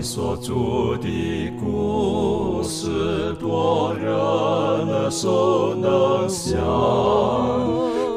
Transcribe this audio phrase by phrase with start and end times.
[0.00, 6.58] 所著的故事，多人耳熟能详，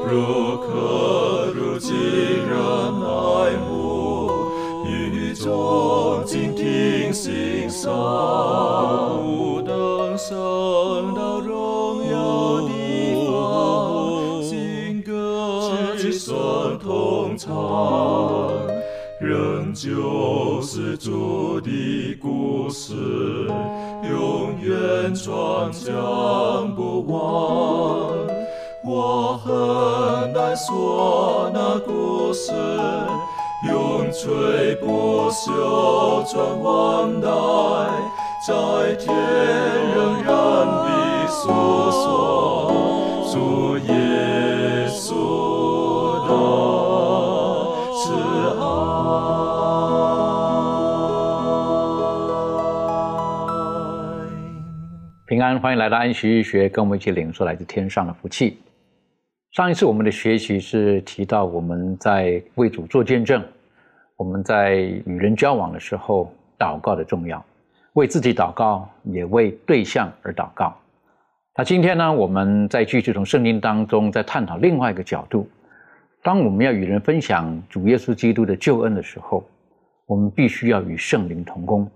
[0.08, 2.56] 如可如今人
[3.02, 4.30] 爱慕，
[4.86, 7.92] 与众静听欣赏，
[25.22, 28.10] 远传讲不忘。
[28.84, 32.52] 我很难说那故事，
[33.70, 37.30] 永垂不朽传万代，
[38.48, 39.16] 在天
[39.96, 40.34] 仍然
[40.66, 41.52] 的诉
[41.92, 42.72] 说
[43.32, 43.94] 主耶
[55.60, 58.58] 欢迎来到安息日学，跟我们一起领受来自天上的福气。
[59.52, 63.44] 上一次我们的学习是提到我们在为主做见证，
[64.16, 67.44] 我们在与人交往的时候祷告的重要，
[67.94, 70.76] 为自己祷告，也为对象而祷告。
[71.58, 75.50] 那今天呢，我们再继续从圣经当中再探讨另外一个角度。
[76.24, 79.44] 当我们要与人分享主耶稣基督的救恩的时候，
[80.06, 81.90] 我们必须要与圣灵同工。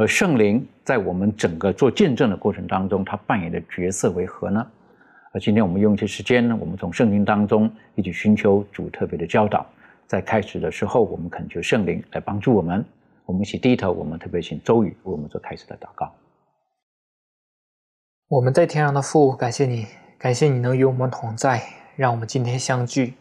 [0.00, 4.66] 而圣灵在我们整个做见证的过程当中，他扮演的角色为何呢？
[5.34, 9.66] 而今天我们用一些时间呢，我们从圣经当中一起寻求主特别的教导。
[10.06, 12.82] 在开始的时候，我们恳求圣灵来帮助我们。
[13.26, 16.10] 我们一起低头，我们特别请周宇为我们做开始的祷告。
[18.28, 21.62] 我们在天上的父，感谢你，感谢你能与我们同在，
[21.94, 23.12] 让我们今天相聚，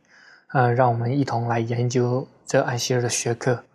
[0.53, 3.65] 呃，让我们一同来研究这安息日的学科。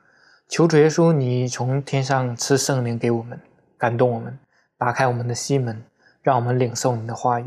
[0.48, 3.38] 求主耶稣，你从天上赐圣灵给我们，
[3.78, 4.38] 感动我们，
[4.78, 5.82] 打开我们的心门，
[6.22, 7.46] 让我们领受你的话语，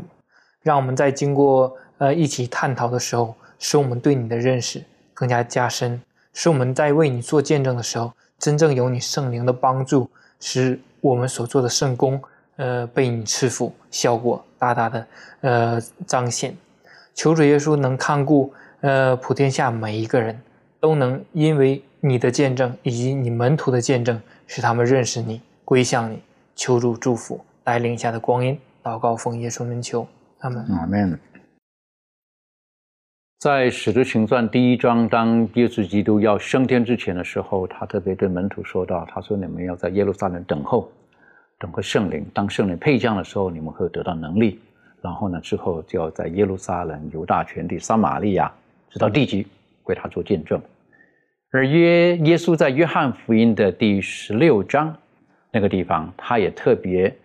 [0.62, 4.82] 让我们在经过呃一起探讨的时候，使我们对你的认识
[5.14, 6.00] 更加加深，
[6.34, 12.20] 使我们在为你做见证的时候，真正有你圣灵的帮助，使我们所做的圣功，
[12.56, 15.06] 呃，被你赐福，效果大大的
[15.40, 16.54] 呃彰显。
[17.14, 20.38] 求主耶稣能看顾呃普天下每一个人，
[20.78, 26.22] 都能因为你的见证以及你门徒的见证，使他们认识你，归向你。
[26.54, 30.06] 求助祝福带领下的光阴，祷告奉耶稣名求，
[30.40, 30.64] 阿门。
[30.70, 31.18] 阿门。
[33.38, 40.90] 在《使徒行传》第一章，当耶稣基督要升天之前的时候，他特别对门徒说道：“他说你们要在耶路撒冷等候，
[41.60, 42.26] 等候圣灵。
[42.34, 44.60] 当圣灵配降的时候，你们会得到能力。
[45.00, 48.52] 然后呢，之后就要在耶路撒冷、犹大全地、撒玛利亚，
[48.90, 49.46] 直到地极，
[49.84, 50.60] 为他做见证。”
[51.50, 54.94] 而约耶稣在约翰福音的第十六章
[55.50, 57.16] 那个地方，他也特别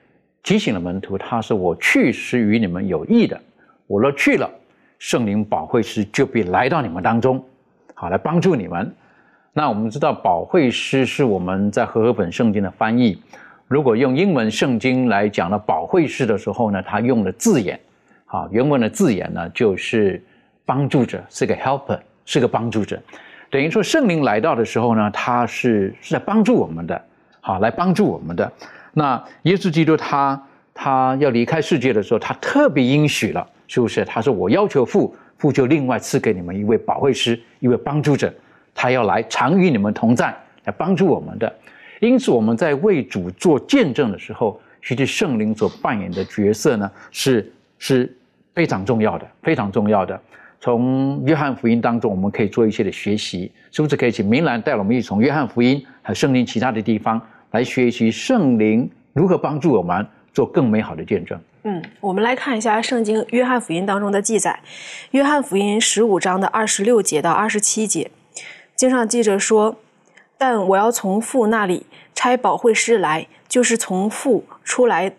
[0.41, 3.37] 提醒了门徒：“他说我去是与你们有益的，
[3.85, 4.49] 我若去了。”
[4.97, 7.43] 圣灵保惠师就必来到你们当中，
[7.93, 8.89] 好来帮助你们。
[9.51, 13.21] 那我们知道保惠师是我们在和合本圣经的翻译。
[13.67, 17.77] 如果用英文圣经来讲呢，保惠师的时候呢，他用的字眼，
[18.25, 20.23] 好原文的字眼呢，就是
[20.63, 22.97] 帮助者，是个 helper，是个帮助者。
[23.53, 26.99] 等于说圣灵来到的时候呢，他是是在帮助我们的，
[27.39, 28.51] 好来帮助我们的。
[28.93, 30.41] 那耶稣基督他
[30.73, 33.47] 他要离开世界的时候，他特别应许了。
[33.65, 34.03] 是不是？
[34.05, 38.31] 他说：“我要求父，父就另外赐给你们一位保惠师，一位帮助者，
[38.75, 41.51] 他要来常与你们同在，来帮助我们的。
[41.99, 48.15] 因此，我们在为主做见证的时候，其实圣灵所扮演的角色呢，是是
[48.53, 50.19] 非常重要的，非常重要的。
[50.63, 53.97] 从约翰福音当中，我们可以做一些的学习，是不是？
[53.97, 61.37] 可以请明兰带我们一起从约翰福音和圣灵其他的地方来学习圣灵如何帮助我们做更美好的见证。
[61.63, 64.57] 嗯，我们来看一下圣经约翰福音当中的记载，
[65.11, 68.09] 约翰福音十五章的二十六节到二十七节，
[68.73, 69.75] 经上记着说
[70.39, 71.85] ：“但我要从父那里
[72.15, 75.11] 差保惠师来，就是从父出来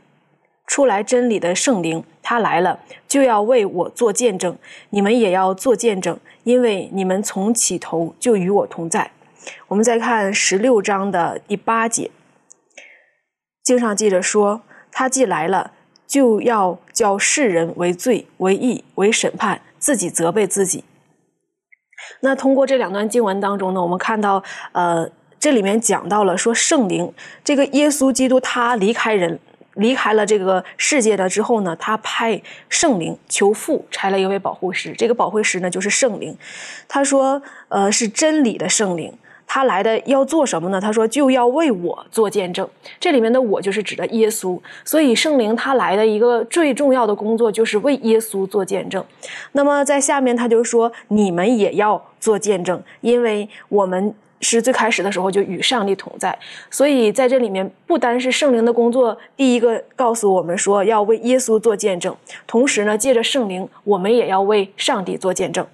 [0.66, 4.56] 出来真理的圣灵，他来了，就要为我做见证。
[4.90, 9.12] 你们也要做见证，因为你们从起头就与我同在。”
[9.68, 12.10] 我们再看十六章的第八节，
[13.62, 15.70] 经上记着说：“他既来了。”
[16.06, 20.84] 就要叫世人为罪、为义、为审判，自己责备自己。
[22.20, 25.10] 那通过这两段经文当中呢，我们看到，呃，
[25.40, 27.12] 这里面讲到了说圣灵，
[27.42, 29.40] 这个耶稣基督他离开人，
[29.74, 36.36] 离开了这个世界的之后呢，他派圣灵求父差了一位保护师，这个保护师呢就是圣灵。
[36.88, 39.12] 他说，呃，是真理的圣灵。
[39.46, 40.80] 他来的要做什么呢？
[40.80, 42.68] 他说就要为我做见证。
[42.98, 49.04] 这里面的我就是指的耶稣，所以圣灵他来的一个最重要的工作就是为耶稣做见证。
[49.52, 54.14] 那么在下面他就说你们也要做见证，因为我们。
[54.44, 56.38] 是最开始的时候就与上帝同在，
[56.70, 62.14] 所以在这里面不单是圣灵的工作，第一个告诉我们说要为耶稣做见证，
[62.46, 65.66] 同时呢，借着圣灵，我们也要为上帝做见证。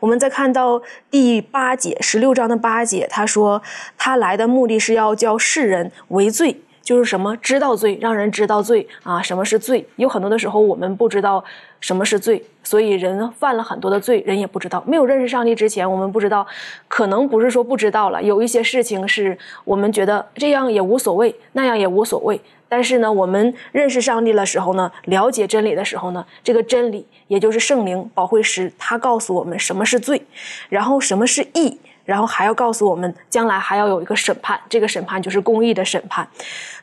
[0.00, 3.62] 我们再看到第八节十六章的八节，他说
[3.96, 6.60] 他来的目的是要叫世人为罪。
[6.84, 9.20] 就是什么知道罪，让人知道罪啊？
[9.22, 9.84] 什么是罪？
[9.96, 11.42] 有很多的时候我们不知道
[11.80, 14.84] 什么是罪，所以人犯了很多的罪，人也不知道。
[14.86, 16.46] 没有认识上帝之前，我们不知道，
[16.86, 18.22] 可能不是说不知道了。
[18.22, 22.38] 有一些事情是我们觉得这样也无所谓，那样也无所谓。
[22.68, 30.20] 但是呢，我们认识上帝的时候呢，了解真理的时候呢，这个真理也就是圣灵保惠师，他告诉我们什么是罪，
[30.68, 31.78] 然后什么是义。
[32.04, 36.28] 然后还要告诉我们，将来还要有一个审判，这个审判就是公义的审判。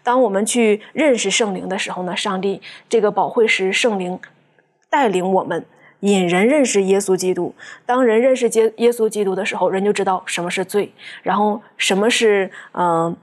[0.04, 4.20] 当我们去认识圣灵的时候呢，上帝这个保惠师圣灵
[4.90, 5.66] 带领我们，
[6.02, 7.54] 引人认识耶稣基督。
[7.86, 10.92] 当人认识耶耶稣基督的时候，人就知道什么是罪，
[11.24, 13.16] 然后什么是嗯。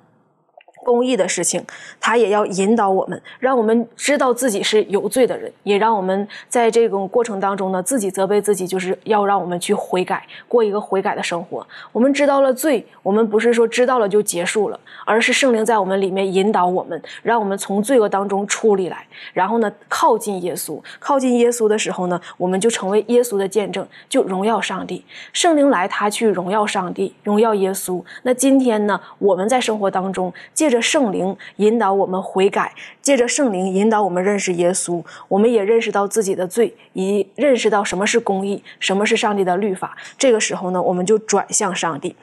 [0.89, 1.63] 公益的事情，
[2.01, 11.67] 他也要引导我们，让我们知道自己是有罪的人，也让我们在这种过程当中呢，自己责备自己，就是要让我们去悔改，过一个悔改的生活。
[11.93, 20.81] 我们知道了罪，我们不是说知道了就结束了，而是圣灵在我们里面引导我们，让我们从罪恶当中出离来，然后呢，靠近耶稣。
[20.99, 25.05] 靠近耶稣的时候呢，我们就成为耶稣的见证，就荣耀上帝。
[25.35, 28.03] 圣灵来，他去荣耀上帝，荣耀耶稣。
[28.23, 30.78] 那今天呢，我们在生活当中借着。
[30.81, 32.73] 圣灵引导我们悔改，
[33.03, 39.97] 借着圣灵引导我们认识耶稣，我们也认识到自己的罪，以认识到什么是公义，什么是上帝的律法。
[40.17, 42.15] 这个时候呢，我们就转向上帝。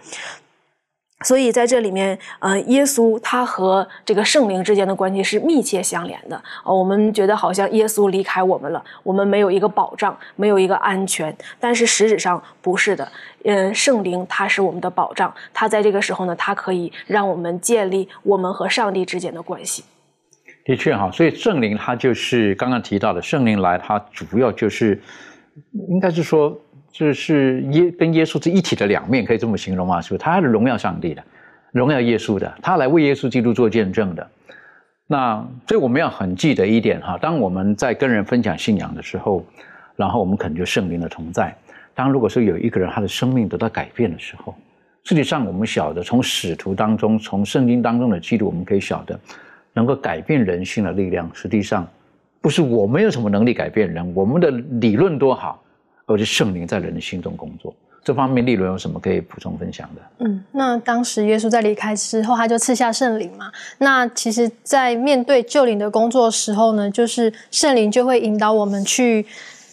[1.23, 6.35] 所以在这里面，呃，耶稣他和这个圣灵之间的关系是密切相连的。
[6.61, 11.35] 啊，我们觉得好像耶稣离开我们了，我们没有一个保障，没有一个安全。
[11.57, 13.09] 但是实质上不是的。
[13.45, 19.85] 嗯，圣灵他是我们的保障，他在这个时候呢，他可以让我们建立我们和上帝之间的关系。
[20.65, 25.01] 的确哈，所以圣灵他就是刚刚提到的，圣灵来，他主要就是
[25.89, 26.59] 应该是说。
[26.95, 29.99] 就是耶跟耶稣是一体的两面，可以这么形容吗？
[29.99, 30.17] 是不是？
[30.17, 31.21] 他是荣耀上帝的，
[31.73, 34.25] 荣耀耶稣的，他来为耶稣基督做见证的。
[35.05, 39.45] 那所以我们要很记得一点哈，当我们在跟人分享信仰的时候，
[39.97, 41.53] 然后我们可能就圣灵的同在。
[41.93, 44.55] 当如果说有一个人他的生命得到改变的时候，
[45.03, 49.19] 实际上我们晓得，从使徒当中，从圣经当中的记录，我们可以晓得，
[49.73, 51.85] 能够改变人性的力量，实际上
[52.39, 54.49] 不是我们有什么能力改变人，我们的
[54.79, 55.61] 理论多好。
[56.05, 57.73] 而是圣灵在人的心中工作，
[58.03, 60.01] 这方面利伦有什么可以补充分享的？
[60.19, 63.51] 嗯，那当时耶稣在离开之后，他就赐下圣灵嘛。
[63.79, 69.25] 那其实，在面对救灵的工作时候呢，就是圣灵就会引导我们去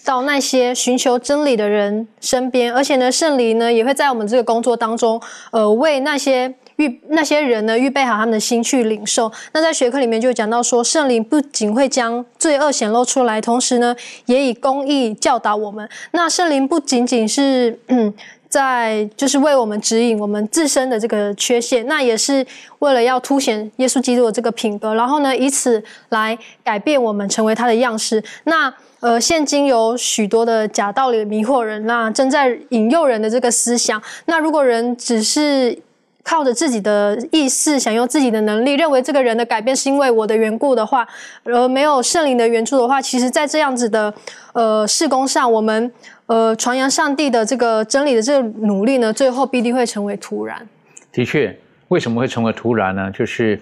[0.04, 5.20] 到那些寻求真理的人身边，而且呢，圣灵呢也会在我们这个工作当中，
[5.50, 6.54] 呃，为那些。
[6.76, 9.30] 预那些人呢，预备好他们的心去领受。
[9.52, 13.94] 那在学科里面就讲到说，圣灵不仅会将罪恶显露出来，同时呢，
[14.26, 15.88] 也以公义教导我们。
[16.12, 18.12] 那圣灵不仅仅是嗯，
[18.48, 22.46] 在就是为我们指引我们自身的这个缺陷，那也是
[22.80, 28.22] 为了要凸显耶稣基督的这个品格，然后呢，以此来改变我们，成为他的样式。
[28.44, 34.00] 那呃，现今有许多的假道理迷惑人，那正在引诱人的这个思想。
[34.26, 35.76] 那如果人只是
[36.24, 41.06] 靠着自己的意识，想用自己的能力，认为这个人的改变是因为我的缘故的话，
[41.42, 44.12] 而没有圣灵的援助的话，其实，在这样子的
[44.52, 45.92] 呃事工上，我们
[46.26, 50.66] 呃传扬上帝的这个真理的这个努力呢，最后必定会成为徒然。
[51.12, 53.10] 的确，为什么会成为徒然呢？
[53.10, 53.60] 就是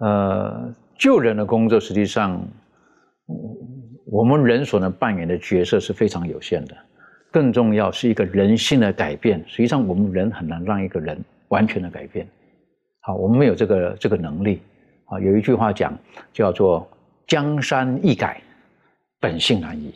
[0.00, 2.40] 呃救人的工作，实际上
[4.04, 6.76] 我们人所能扮演的角色是非常有限的。
[7.30, 9.44] 更重要是一个人性的改变。
[9.46, 11.18] 实际上，我们人很难让一个人。
[11.48, 12.26] 完全的改变，
[13.00, 14.62] 好，我们没有这个这个能力
[15.06, 15.18] 啊。
[15.20, 15.96] 有一句话讲，
[16.32, 16.88] 叫做
[17.26, 18.40] “江山易改，
[19.20, 19.92] 本性难移”。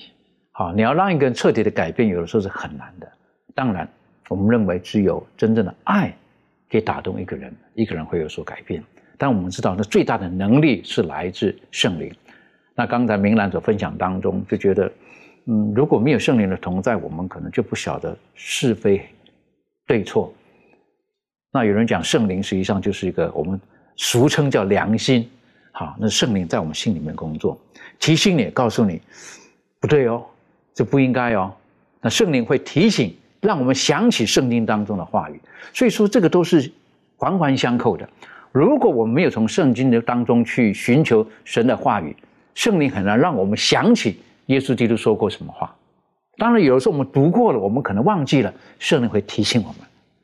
[0.53, 3.11] 好，你要让一个人彻底的改变，有的时候是很难的。
[3.55, 3.89] 当然，
[4.29, 6.15] 我们认为只有真正的爱
[6.71, 8.83] 可以打动一个人，一个人会有所改变。
[9.19, 12.13] 但我们知道，那最大的能力是来自圣灵。
[12.75, 14.91] 那刚才明兰所分享当中，就觉得，
[15.47, 19.07] 嗯，如果没有圣灵的同在，我们可能就不晓得是非
[19.87, 20.33] 对错。
[21.53, 23.61] 那有人讲圣灵实际上就是一个我们
[23.97, 25.29] 俗称叫良心，
[25.71, 27.61] 好，那圣灵在我们心里面工作，
[27.99, 29.03] 提醒你，告诉你
[29.79, 30.25] 不对哦，
[30.73, 31.53] 这不应该哦。
[32.01, 35.39] 那圣灵会提醒让我们想起圣经当中的话语。
[35.75, 36.73] 所以说，这个都是
[37.17, 38.09] 环环相扣的。
[38.51, 42.17] 如果我们没有从圣经的当中去寻求神的话语，
[42.55, 45.75] 圣灵很难让我们想起耶稣基督说过什么话。
[46.39, 49.77] 当然，有的时候我们读过了，我们可能忘记了，圣灵会提醒我们，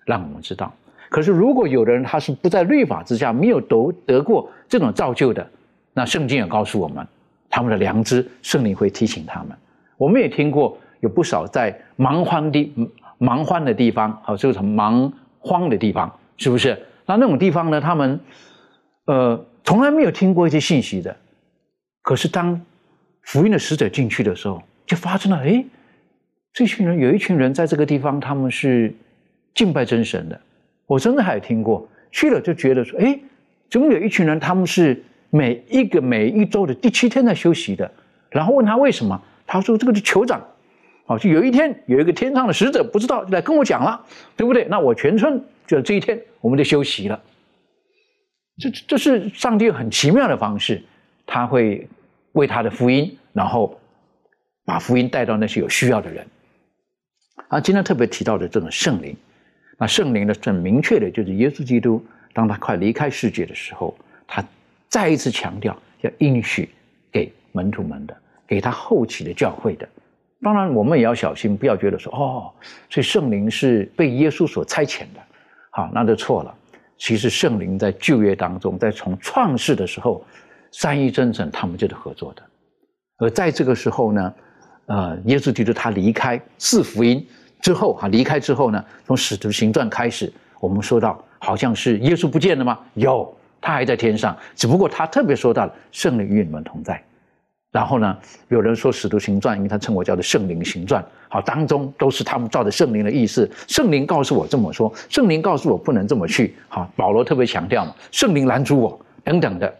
[0.06, 0.72] 让我们知道。
[1.10, 5.48] 可是，如果有的人他是不在律法之下，没有得得过这种造就的，
[5.94, 7.06] 那圣经也告诉我们，
[7.48, 9.56] 他们的良知，圣灵会提醒他们。
[9.96, 12.72] 我们也听过有不少在蛮荒地、
[13.16, 16.78] 蛮荒的地方，好，就是蛮荒的地方，是不是？
[17.06, 17.80] 那那种地方呢？
[17.80, 18.20] 他们
[19.06, 21.16] 呃从来没有听过一些信息的。
[22.02, 22.60] 可是当
[23.22, 25.64] 福音的使者进去的时候，就发生了：哎，
[26.52, 28.94] 这群人有一群人在这个地方，他们是
[29.54, 30.38] 敬拜真神的。
[30.88, 33.16] 我真的还有听过，去了就觉得说：哎，
[33.70, 37.88] 怎么有一群人，他们是每一个每一周的第七天在休息的？
[38.30, 40.42] 然后问他为什么，他说：这个是酋长。
[41.06, 44.04] 好，就有一天有一个天上的使者，不知道就来跟我讲了，
[44.36, 44.64] 对不对？
[44.64, 45.42] 那我全村。
[45.66, 47.22] 就这一天，我们就休息了。
[48.58, 50.82] 这这是上帝很奇妙的方式，
[51.26, 51.86] 他会
[52.32, 53.78] 为他的福音，然后
[54.64, 56.26] 把福音带到那些有需要的人。
[57.48, 59.14] 啊，今天特别提到的这种圣灵，
[59.78, 64.44] 那圣灵呢，很明确的就是耶稣基督，当他快离开世界的时候，他
[64.88, 66.68] 再一次强调要应许
[67.12, 68.16] 给门徒们的，
[68.46, 69.88] 给他后期的教会的。
[70.42, 72.52] 当然，我们也要小心，不要觉得说哦，
[72.90, 75.20] 所以圣灵是被耶稣所差遣的。
[75.70, 76.54] 好，那就错了。
[76.96, 80.24] 其实圣灵在旧约当中，在从创世的时候，
[80.72, 82.42] 三一真神他们就是合作的。
[83.18, 84.34] 而在这个时候呢，
[84.86, 87.24] 呃，耶稣基督他离开四福音
[87.60, 92.78] 之后，哈，离开之后呢，从使徒行传开始，我们说到好像是耶稣不见了吗？
[92.94, 97.02] 有，他还在天上，只不过他特别说到了圣灵与你们同在。
[97.70, 98.16] 然后呢，
[98.48, 103.48] 有人说《使徒行传》，因为他称我叫做圣灵行传，好，当中都是他们照着圣灵的意思。
[103.66, 106.56] 圣灵告诉我这么说，圣灵告诉我不能这么去。
[106.68, 109.72] 好，保罗特别强调嘛，圣灵拦阻我等等的。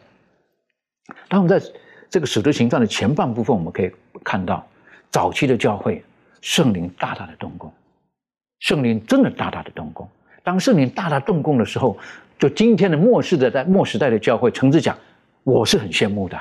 [1.29, 1.67] 当我们在
[2.11, 3.91] 这个《使徒行传》的前半部分，我们可以
[4.23, 4.63] 看到
[5.11, 6.05] 早期的教会，
[6.40, 7.73] 圣灵大大的动工，
[8.61, 10.09] 圣灵真的大大的动工。
[10.42, 11.99] 当圣灵大大动工的时候，
[12.38, 14.97] 就今天的末世的在末时代的教会，诚挚讲，
[15.45, 16.40] 我是很羡慕的。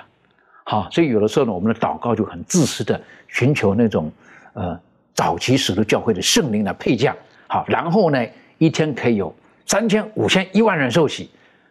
[0.63, 4.11] 好，所以有的时候呢，我们的祷告就很自私的寻求那种，
[4.53, 4.79] 呃，
[5.13, 7.15] 早期使徒教会的圣灵的配将。
[7.47, 8.25] 好，然后呢，
[8.57, 9.33] 一天可以有
[9.65, 11.29] 三千、五千、一万人受洗。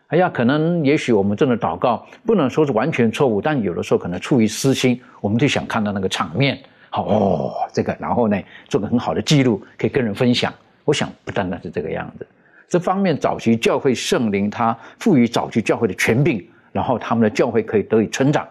[0.08, 6.58] 哎呀，可能也许我们真的祷告不能说是完全错误，但有的时候可能出于私心，我们就想看到那个场面。
[7.02, 10.52] 哦，这个，然后呢，做个很好的记录，可以跟人分享。
[10.84, 12.26] 我想不单单是这个样子，
[12.68, 18.46] 这方面早期教会圣灵他赋予早期教会的权柄，然后他们的教会可以得以成长。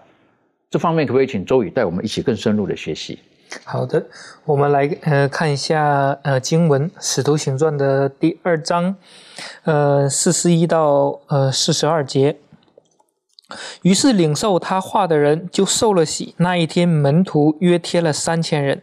[0.70, 3.20] 这方面可不可以请周宇带我们一起更深入的学习？
[3.64, 4.06] 好的，
[4.44, 8.96] 我们来呃看一下呃经文《使徒行传》的第二章，
[9.64, 12.36] 呃四十一到呃四十二节。
[13.84, 16.34] 于是领受他话的人就受了洗。
[16.38, 18.82] 那一天门徒约贴了三千人，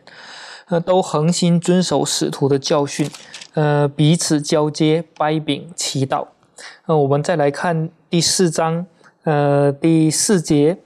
[0.69, 3.11] 呃都恒心遵守使徒的教训，
[3.55, 6.29] 呃彼此交接掰饼祈祷。
[6.87, 8.87] 呃我们再来看第四章，
[9.25, 10.79] 呃第四节。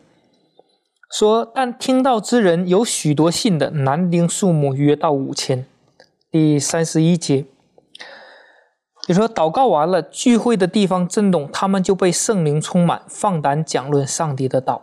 [1.08, 5.64] 说，但听到之人有许多信的，男丁数目约到五千。
[6.32, 7.44] 第三十一节，
[9.08, 14.82] 你说祷告完了，聚会的地方震动，他们就被圣灵充满，放胆讲论上帝的道。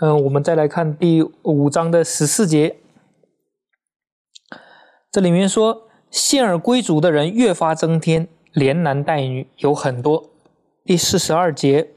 [0.00, 2.76] 嗯，我们再来看第五章的十四节，
[5.10, 10.30] 这里面说，信而归主的人越发增添，连男带女有很多。
[10.84, 11.92] 第四十二节。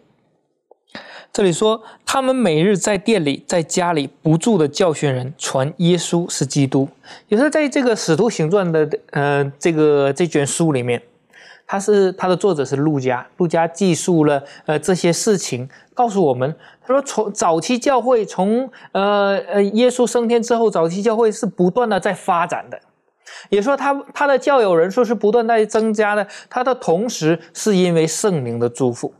[1.33, 6.89] 这里说，他们每日在店里、在家里不住的教训人，传耶稣是基督。
[7.29, 11.01] 也是在这个《使徒行传》的呃这个这卷书里面，
[11.65, 16.53] 他是他的作者是路加，路加记述了呃这些事情，告诉我们，
[16.85, 22.77] 他说从早期教会从呃呃耶稣升天之后，早期教会是不断的在发展的，
[23.47, 29.13] 也说他他的教友人数是不断在增加的，他的同时是因为圣灵的祝福。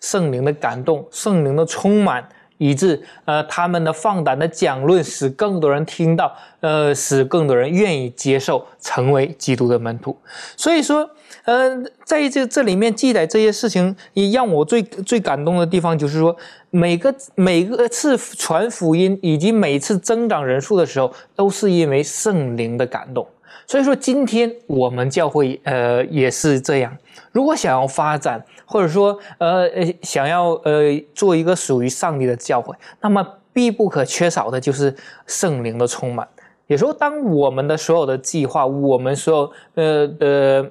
[0.00, 2.28] 圣灵的感动，圣灵的充满，
[2.58, 10.16] 以致呃他们的放胆的讲论，使更多人听到，呃使更多人愿意接受，成为基督的门徒。
[10.56, 11.08] 所以说，
[11.44, 16.34] 呃在这这里面记载这些事情，也让我最最感动的地方，就是说
[16.70, 23.26] 每个每个次传福音，以及每次增长人数的时候，都是因为圣灵的感动。
[23.66, 26.96] 所以说，今天我们教会呃也是这样。
[27.32, 30.82] 如果想要发展，或者说呃呃想要呃
[31.14, 34.94] 做一个属于上帝的教会，那么必不可缺少的就是
[35.26, 36.26] 圣灵的充满。
[36.68, 40.70] 有时候，当我们的所有的计划，我们所有呃的呃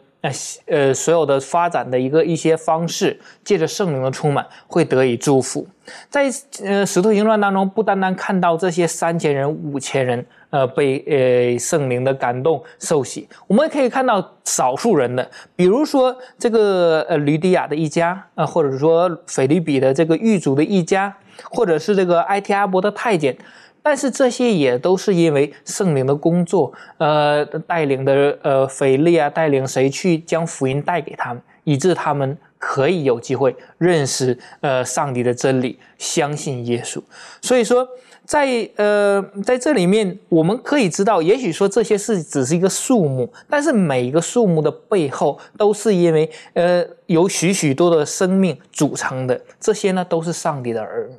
[0.66, 5.68] 呃所有的发展的一个一些方式，借着圣灵的充满，会得以祝福。
[6.10, 6.32] 在
[6.64, 21.16] 呃使徒行传当中，不单单看到这些三千人、五千人，呃被呃圣灵的感动受洗，我们也可以看到少数人的，比如说这个呃吕底亚的一家，呃或者说腓利比的这个狱卒的一家，
[21.52, 23.38] 或者是这个埃提阿伯的太监。
[23.86, 37.00] 但是这些也都是因为圣灵的工作，呃，带领的呃腓力啊，带领谁去将福音带给他们，以致他们可以有机会认识呃上帝的真理，相信耶稣。
[37.44, 37.88] 所以说，
[38.26, 51.16] 在呃在这里面，我们可以知道，也许说这些是只是一个数目，但是每一个数目的背后，都是因为呃有许许多的生命组成的，这些呢都是上帝的儿女。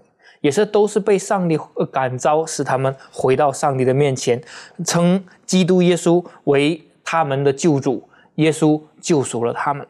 [0.47, 1.59] 也是都是被上帝
[1.91, 4.41] 感召，使他们回到上帝的面前，
[4.85, 8.09] 称基督耶稣为他们的救主。
[8.37, 9.87] 耶稣救赎了他们，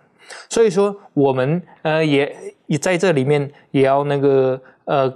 [0.49, 2.21] 所以说我们呃也
[2.67, 5.13] 也在这里面也要那个呃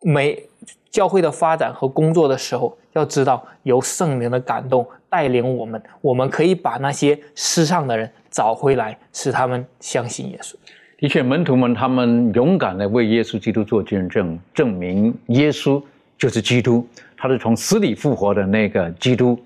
[0.00, 0.42] 每
[0.90, 10.54] 教会的发展和工作的时候，要知道由圣灵的感动带领我们，我们可以把那些失丧的人找回来，使他们相信耶稣。
[10.98, 15.82] 的确，门徒们他们勇敢的为耶稣基督做见证，证明耶稣
[16.16, 16.88] 就是基督，
[17.18, 19.38] 他是从死里复活的那个基督。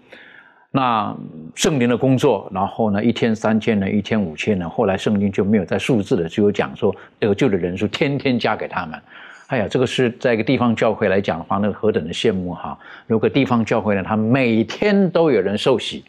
[0.71, 1.12] 那
[1.57, 9.02] 圣灵的工作，然后呢，一天三千人，一天五千人，后来圣经就没有在数字的，只有讲说得救的人数天天加给他们。
[9.49, 12.78] 哎呀，这个是在一个地方教会来讲的话，那何等的羡慕哈！
[13.09, 16.04] 如果地方教会呢，他每天都有人受洗，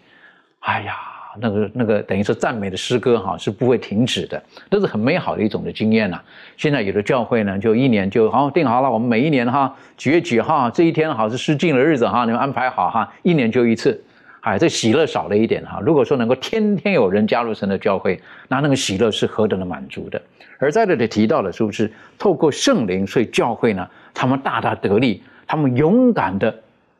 [0.59, 0.93] 哎呀。
[1.39, 6.21] 那个那个等于说赞美的诗歌哈是不会停止的，这是很美好的一种的经验呐。
[6.57, 14.03] 现在有的教会呢，就一年就好定好了，我们每一年哈几月几号这一天好是失敬的日子哈，你们安排好哈，一年就一次。
[14.41, 15.79] 哎，这喜乐少了一点哈。
[15.85, 20.19] 如果说能够天天有人加入神的教会，那那个喜乐是何等的满足的。
[20.57, 26.51] 而在这里提到的是不是透过圣灵，所以教会呢，他们大大得力，他们勇敢的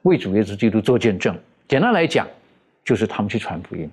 [0.03, 1.36] 为主耶稣基督做见证。
[1.67, 2.27] 简单来讲，
[2.86, 3.89] 就是他们去传福音。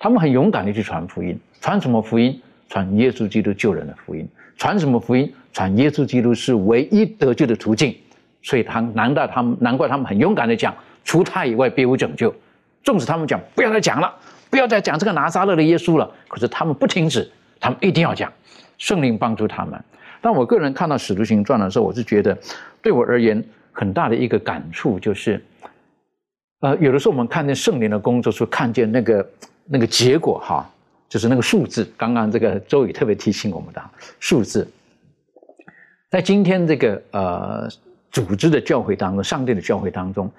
[0.00, 2.40] 他们很勇敢的去传福音，传什么福音？
[2.70, 4.26] 传耶稣基督救人的福音。
[4.56, 5.30] 传什么福音？
[5.52, 7.94] 传耶稣基督是唯一得救的途径。
[8.40, 12.34] 所以，他难道他们难怪他们很勇敢的讲，除他以外别无拯救。
[12.82, 14.10] 纵使他们讲不要再讲了，
[14.48, 18.32] 不要再讲这个拿撒勒的耶稣了，可是他们不停止，他们一定要讲。
[18.78, 19.78] 圣灵帮助他们。
[20.22, 22.38] 但我个人看到使徒行传的时候，我是觉得，
[22.80, 25.44] 对我而言很大的一个感触就是，
[26.60, 29.28] 呃，有的时候我们看见圣灵的工作，是看见那个。
[29.64, 30.68] 那个结果哈，
[31.08, 31.90] 就是那个数字。
[31.96, 33.82] 刚刚这个周宇特别提醒我们的
[34.18, 34.68] 数字，
[36.10, 37.68] 在今天这个呃
[38.10, 40.30] 组织的教会当中，上帝的教会当中，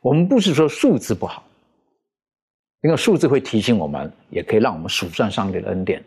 [0.00, 1.44] 我们不是说数字不好，
[2.82, 6.02] 因为数字会提醒我们，也可以让我们数算上帝的恩典。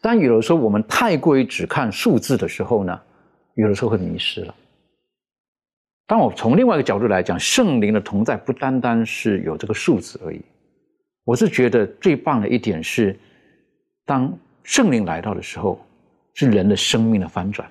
[0.00, 3.00] 但有的时候我们太过于只看数字的时候呢，
[3.54, 4.54] 有的时候会迷失了。
[6.06, 10.40] 当我从另外一个角度来讲，圣灵的同在不单单是有这个数字而已。
[11.28, 13.14] 我是觉得最棒的一点是，
[14.06, 15.78] 当圣灵来到的时候，
[16.32, 17.70] 是人的生命的翻转。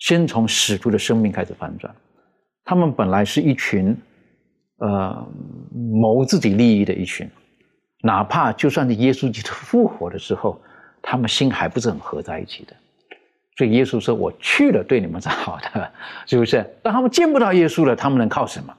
[0.00, 1.94] 先从使徒的生命开始翻转，
[2.62, 3.96] 他们本来是一群，
[4.80, 5.26] 呃，
[5.72, 7.26] 谋自己利益的一群，
[8.02, 10.60] 哪怕就算是耶稣基督复活的时候，
[11.00, 12.76] 他们心还不是很合在一起的。
[13.56, 15.90] 所以耶稣说：“我去了，对你们是好的，
[16.28, 18.76] 是不是？”当他们见不到耶稣了，他们能靠什么？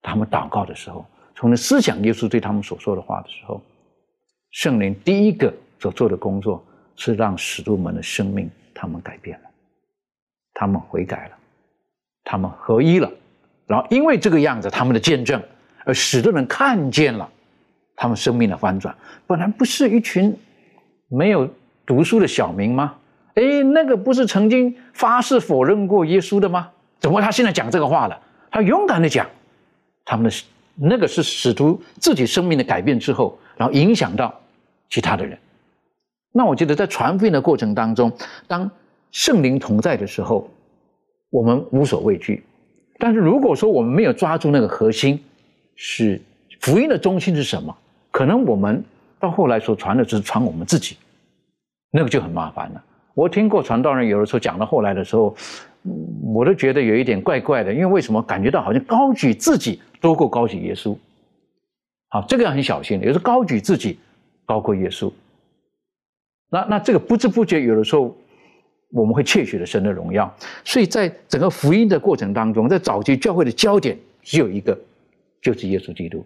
[0.00, 1.04] 他们祷告的时候。
[1.36, 3.60] 从那思想耶稣对他们所说的话的时候，
[4.52, 6.64] 圣灵第一个所做的工作
[6.96, 9.48] 是让使徒们的生命他们改变了，
[10.54, 11.36] 他们悔改了，
[12.24, 13.10] 他们合一了，
[13.66, 15.42] 然后因为这个样子他们的见证，
[15.84, 17.30] 而使得人看见了
[17.94, 18.96] 他们生命的翻转。
[19.26, 20.34] 本来不是一群
[21.08, 21.46] 没有
[21.84, 22.94] 读书的小民吗？
[23.34, 26.70] 哎，那个不是曾经发誓否认过耶稣的吗？
[26.98, 28.18] 怎么他现在讲这个话了？
[28.50, 29.26] 他勇敢的讲
[30.06, 30.34] 他们的。
[30.78, 34.38] 那个是使徒自己生命的改变之后，然后影响到
[34.90, 35.38] 其他的人。
[36.32, 38.12] 那我觉得在传福音的过程当中，
[38.46, 38.70] 当
[39.10, 40.50] 圣灵同在的时候，
[41.30, 42.44] 我们无所畏惧。
[42.98, 45.18] 但是如果说我们没有抓住那个核心，
[45.74, 46.20] 是
[46.60, 47.74] 福音的中心是什么？
[48.10, 48.84] 可能我们
[49.18, 50.96] 到后来所传的只是传我们自己，
[51.90, 52.84] 那个就很麻烦了。
[53.14, 55.34] 我听过传道人有的时候讲到后来的时候。
[56.34, 60.96] 我都觉得有一点怪怪的，因为为什么感觉到好像高举自己多过高举耶稣？
[62.08, 63.98] 好，这个要很小心的，有时高举自己
[64.44, 65.12] 高过耶稣。
[66.50, 68.16] 那那这个不知不觉有的时候
[68.92, 70.32] 我们会窃取了神的荣耀。
[70.64, 74.78] 所以在整个福音的过程当中，在早期教会的焦点只有一个，
[75.42, 76.24] 就是耶稣基督。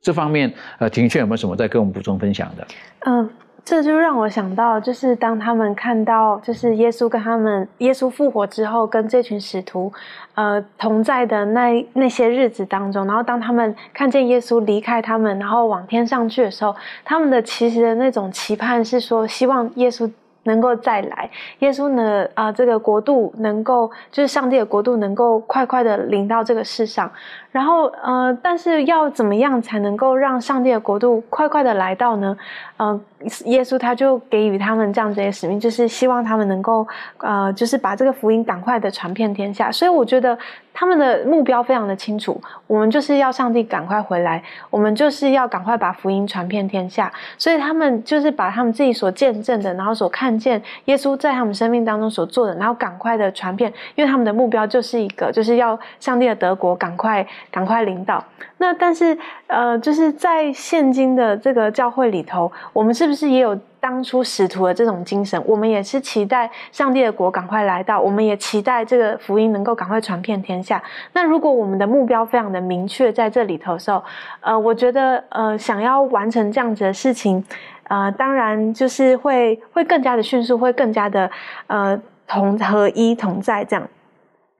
[0.00, 2.66] 这方面，呃，庭炫有没有什么在跟我们补充分享的？
[3.06, 3.30] 嗯。
[3.64, 9.92] 这就让我想到，就是当他们看到，就是耶稣跟他们，耶稣复活之后，跟这群使徒，
[10.34, 20.10] 呃，同在的那那些日子当中，然后当他们看见耶稣离开他们，然后往天上去的时候，他们的其实的那种期盼是说，希望耶稣
[20.44, 27.10] 能够再来，耶稣呢，啊，这个国度能够，就是上帝的国度能够快快的临到这个世上。
[27.50, 32.34] 然后，呃，但是要怎么样才能够让上帝的国度快快的来到呢？
[32.78, 32.98] 嗯，
[33.44, 36.86] 耶稣他就给予他们这样子的使命，就是希望他们能够，
[37.18, 39.70] 呃，就是把这个福音赶快的传遍天下。
[39.70, 40.36] 所以我觉得
[40.72, 47.12] 他们的目标非常的清楚，我们就是要上帝赶快回来，我们就是要赶快把福音传遍天下。
[47.36, 57.26] 所以他们就是把他们自己所见证的，然后所看见耶稣在他们生命当中所做的，然后赶快的传遍，因为他们的目标就是一个，就是要上帝的德国赶快。
[57.50, 58.24] 赶快领导。
[58.58, 59.16] 那但是，
[59.46, 65.42] 呃，就是在现今的这个教会里头，我们是不是也有当初使徒的这种精神？
[65.44, 70.82] 我们也是期待上帝的国赶快来到，我们也期待这个福音能够赶快传遍天下。
[71.12, 74.02] 那如果我们的目标非常的明确在这里头的时候，
[74.40, 77.44] 呃，我觉得，呃，想要完成这样子的事情，
[77.92, 81.30] 呃，当然就是会会更加的迅速，会更加的
[81.66, 83.86] 呃同合一同在这样。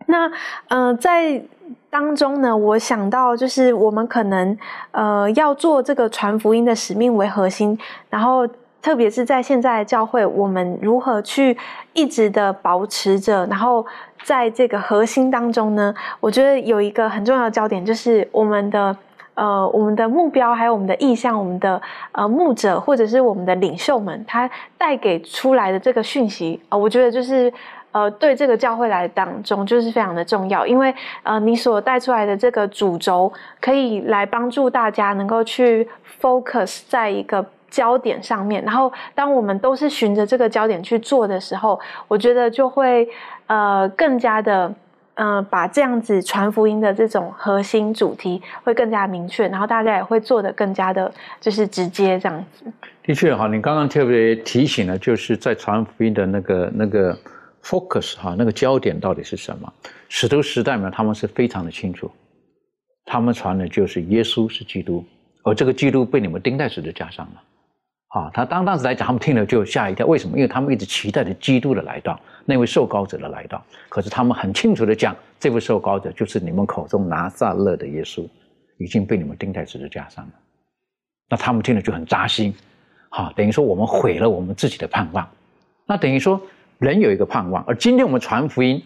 [0.06, 0.30] 那，
[0.68, 1.42] 呃，在。
[1.88, 4.56] 当中呢，我想到就是我们可能
[4.92, 8.48] 呃要做这个传福音的使命为核心，然后
[8.80, 11.56] 特别是在现在的教会，我们如何去
[11.92, 13.84] 一直的保持着，然后
[14.22, 18.96] 在这个核心当中呢，我觉得有一个很重要的焦点，就是我们的
[19.34, 21.80] 呃我们的目标，还有我们的意向，我们的
[22.12, 27.52] 呃牧者或者是我们的领袖们，他带给出来的这个讯息啊，我觉得就是。
[27.92, 35.86] 呃，对这个教会来当中就是非常的重要，因为呃，你所带出来的这个主轴可以来帮助大家能够去
[36.18, 43.06] focus 在一个焦点上面，然后当我们都是循着这个焦点去做的时候，我觉得就会
[43.46, 44.72] 呃更加的
[45.14, 52.64] 呃把这样子传福音的这种核心主题会更加明确，然后大家也会做的更加的就是直接这样子。
[53.02, 57.18] 的确哈，你刚刚特别提醒了，就是在传福音的那个那个。
[57.64, 59.72] focus 哈，那个焦点到底是什么？
[60.08, 62.10] 使徒时代呢，他们是非常的清楚，
[63.04, 65.04] 他们传的就是耶稣是基督，
[65.44, 67.42] 而这个基督被你们钉在十字架上了。
[68.12, 70.06] 啊，他当当时来讲，他们听了就吓一跳。
[70.06, 70.36] 为什么？
[70.36, 73.62] 因为他们一直期待着基督的来到，那位受膏者的来到。
[73.88, 78.28] 可是他们很清楚的讲，这位受膏者就是你们口中拿撒勒的耶稣，
[78.78, 80.32] 已经被你们钉在十字架上了。
[81.28, 82.54] 那他们听了就很扎心，
[83.10, 85.28] 哈，等于说我们毁了我们自己的盼望。
[85.86, 86.40] 那等于说。
[86.78, 88.82] 人有一个盼望，而今天我们传福音，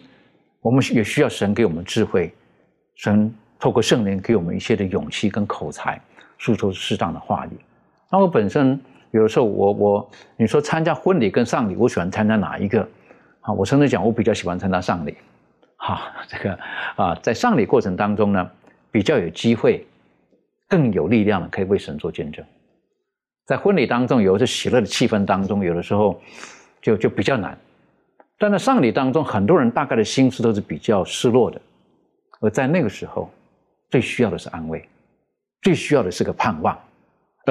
[0.61, 2.31] 我们也需要神给我们智慧，
[2.93, 5.99] 神透过圣灵给我们一些的勇气跟口才，
[6.37, 7.57] 说出适当的话语。
[8.11, 8.79] 那我本身
[9.11, 12.87] 有的时候，我我你说参加婚礼跟丧礼，我喜欢参加哪一个？
[13.41, 15.15] 啊，我甚至讲我比较喜欢参加丧礼。
[15.77, 16.59] 哈，这个
[16.95, 18.51] 啊，在丧礼过程当中呢，
[18.91, 19.85] 比较有机会，
[20.67, 22.43] 更有力量的可以为神做见证。
[23.45, 26.19] 在婚礼当中，有的是喜乐的气氛当中，有的时候
[26.81, 27.57] 就就比较难。
[28.37, 31.61] 但在丧礼当中，很多人大概的心思都是比较失落的，
[32.41, 33.31] 而在那个时候，
[33.89, 34.87] 最需要的是安慰，
[35.61, 36.77] 最需要的是个盼望，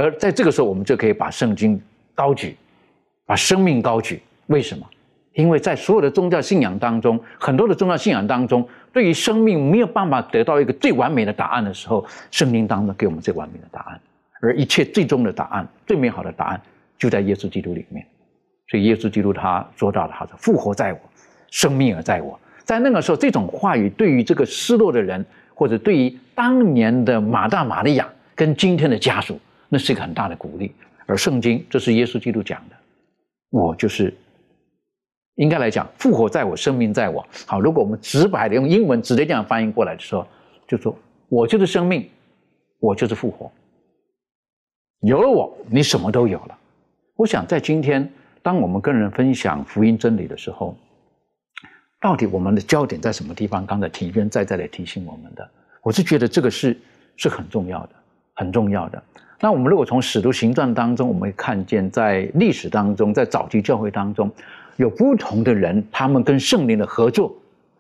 [0.03, 1.81] 而在这个时候，我们就可以把圣经
[2.15, 2.55] 高举，
[3.25, 4.21] 把生命高举。
[4.47, 4.87] 为什么？
[5.33, 14.01] 因为在所有的宗教信仰当中，很多的宗教信仰当中，对于生命没有办法得到一个最完美的答案的时候，圣经当中给我们最完美的答案，
[14.41, 16.61] 而一切最终的答案、最美好的答案，
[16.99, 18.07] 就在耶稣基督里面。
[18.69, 20.99] 所以耶稣基督他做到了，他说：“复活在我，
[21.51, 30.73] 生命而在我。”在那个时候，这种话语对于这个失落的人，或者对于当年的马大、玛利亚跟今天的家属，那是一个很大的鼓励。
[31.07, 32.77] 而圣经，这是耶稣基督讲的，
[33.51, 34.13] 我就是
[35.37, 37.27] 应该来讲，复活在我，生命在我。
[37.47, 40.27] 好，如果我们直白的用英文直接这样翻译过来的时候，
[40.67, 40.97] 就说
[41.29, 42.09] ：“我就是生命，
[42.81, 43.51] 我就是复活。
[45.01, 46.59] 有了我，你什么都有了。”
[47.17, 48.11] 我想在今天。
[48.43, 50.77] 当我们跟人分享福音真理的时候，
[52.01, 53.67] 到底我们的焦点在什么地方？
[53.67, 55.51] 刚才庭轩再再来提醒我们的，
[55.83, 56.79] 我是觉得这个是
[57.17, 57.91] 是很重要的，
[58.35, 59.03] 很重要的。
[59.41, 64.31] 那我们如果从使徒行传当中，我们会看见在历史当中，在早期教会当中，
[64.77, 67.35] 有不同的人，他们跟圣灵的合作，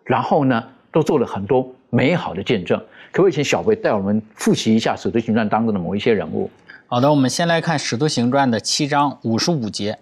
[0.05, 2.79] 然后呢，都做了很多美好的见证。
[3.11, 6.51] 可不可以请小贝带我们复习一下使徒行传当中的某一些人物？
[6.87, 9.99] 好的，我们先来看使徒行传的七章五十五节。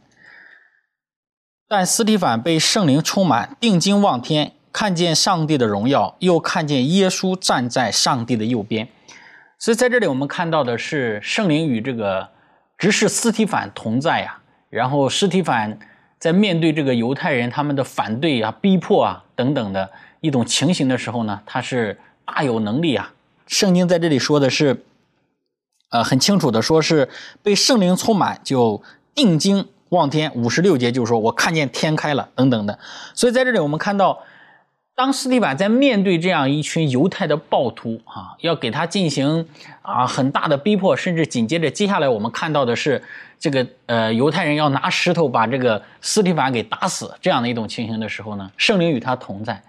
[1.68, 8.88] 但斯提凡被圣灵充满，定睛望天，看见上帝的荣耀，又看见耶稣站在上帝的右边。
[9.58, 12.28] 所以在这里我们看到的是圣灵与这个
[12.76, 14.38] 执事斯提凡同在呀。
[14.68, 15.78] 然后斯提凡
[16.18, 19.90] 在面对这个犹太人他们的反对啊、逼迫啊等等的
[20.20, 23.12] 一种情形的时候呢，他是大有能力啊。
[23.46, 24.84] 圣经在这里说的是，
[25.90, 27.08] 呃，很清楚的说是
[27.42, 28.82] 被圣灵充满就
[29.14, 30.34] 定睛望天。
[30.34, 32.78] 五十六节就是说我看见天开了等等的。
[33.14, 34.22] 所以在这里我们看到。
[34.96, 39.48] 当斯蒂凡在面对这样一群犹太的暴徒啊，要给他进行
[39.82, 43.02] 啊很大的逼迫，甚至紧接着接下来我们看到的是
[43.40, 49.60] 这个呃犹太人要拿石头把这个斯蒂凡给打死这样的一种情形的时候呢，圣灵与他同在，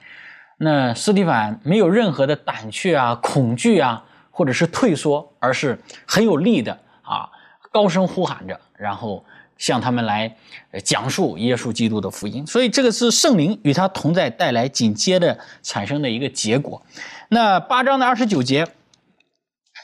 [0.57, 7.27] 那斯蒂凡没有任何的胆怯啊、恐惧啊，或者是退缩，而是很有力的啊
[7.71, 9.25] 高声呼喊着，然后。
[9.57, 10.35] 向他们来
[10.83, 16.81] 讲述耶稣基督的福音，所以这个是圣灵与他同在带来紧接着产生的一个结果。
[17.29, 18.67] 那八章的二十九节，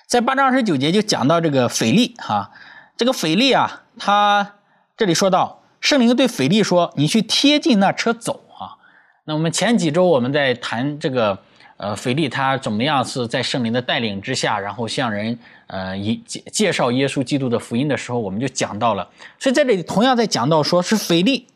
[0.07, 2.51] 在八章二十九节就讲到这个腓力哈，
[2.97, 4.55] 这个腓力啊，他
[4.97, 8.77] 这里说到圣灵对腓力说：“你去贴近那车走啊。”
[9.25, 11.39] 那我们前几周我们在谈这个。
[11.81, 19.09] 呃，腓力他怎么样是在圣灵的带领之下，然后向人呃以介介绍耶稣基督的福音的时候，我们就讲到了。
[19.39, 21.47] 所以在这里同样在讲到，说是腓力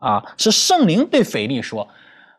[0.00, 1.88] 啊，是圣灵对腓力说。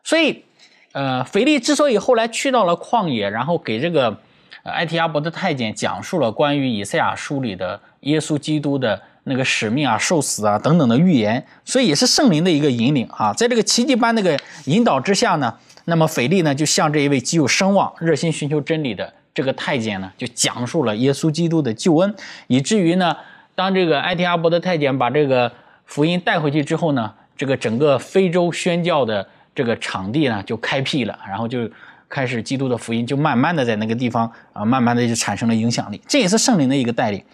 [0.04, 0.44] 所以，
[0.92, 4.16] 呃，腓力之所以后来去到了旷野，然后给这个
[4.62, 15.52] 埃提阿伯的太监讲述了关于以赛亚书里的耶稣基督的那个使命啊、受死啊等等的预言，所以也是圣灵的一个引领啊，在这个奇迹般那个引导之下呢。
[15.88, 22.14] 那么腓力呢，就向这一位极有声望、热心寻求真理的这个太监呢，就讲述了耶稣基督的救恩，
[22.48, 23.16] 以至于呢，
[23.54, 25.52] 当这个埃提阿伯的太监把这个
[25.84, 31.70] 福音带回去之后呢，这个整个非洲宣教的这个场地呢就开辟了，然后就
[32.08, 37.24] 开始基督的福音就慢慢的在那个地方啊，慢慢的就产生了影响力，这也是圣灵的一个带领。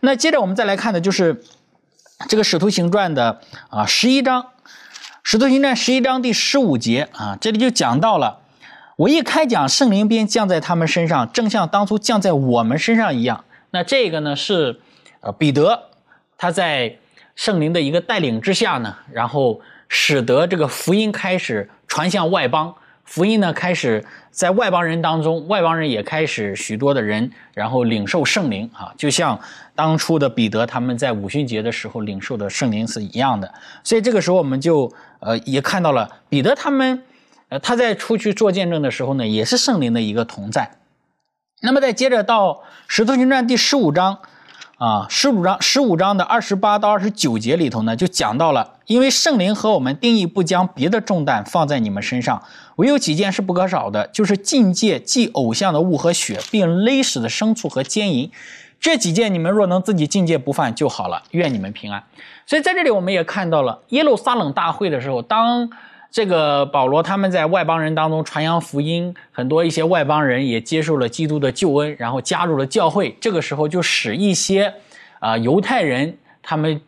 [0.00, 1.42] 那接着我们再来看的就是
[2.28, 4.44] 这个使徒行传的啊十一章。
[5.24, 8.40] 使徒行传十一章第十五节啊，这里就讲到了，
[8.96, 13.44] 我一开讲，圣灵便降在他们身上，正像当初降在我们身上一样。
[13.70, 14.80] 那这个呢是，
[15.20, 15.84] 呃，彼得
[16.36, 16.96] 他在
[17.36, 22.74] 圣灵的一个带领之下呢，然后使得这个福音开始传向外邦。
[23.04, 29.38] 福音呢，开始在外邦人当中，外邦人也开始许多的人，然后领受圣灵啊，就像
[29.74, 33.52] 当初的彼得他们在五旬节的时候领受的圣灵是一样的。
[33.84, 34.90] 所以这个时候我们就
[35.22, 37.02] 呃也看到了彼得他们，
[37.48, 40.78] 呃他在出去做见证的时候呢，也是圣灵的一个同在。
[41.62, 44.18] 那么再接着到使徒行传第十五章。
[44.78, 52.42] 啊，十五章十五章的二十八到二十九节里头呢，就讲到了，因为圣灵和我们定义不将别的重担放在你们身上，
[52.74, 58.32] 唯有几件是不可少的，就是境界祭偶像的物和血，并勒死的牲畜和奸淫，
[58.80, 62.02] 这几件你们若能自己境界不犯就好了，愿你们平安。
[62.46, 65.70] 所以在这里我们也看到了耶路撒冷大会的时候，当。
[66.14, 73.16] 这个保罗他们在外邦人当中传扬福音，很多一些外邦人也接受了基督的救恩，然后加入了教会。
[73.18, 74.74] 这个时候就使一些
[75.20, 76.82] 啊犹太人，他们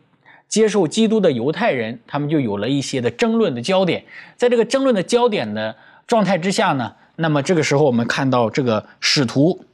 [0.47, 4.05] 接受基督的犹太人，他们就有了一些的争论的焦点。
[4.35, 9.65] 在这个争论的焦点的状态之下呢，那么这个时候我们看到这个使徒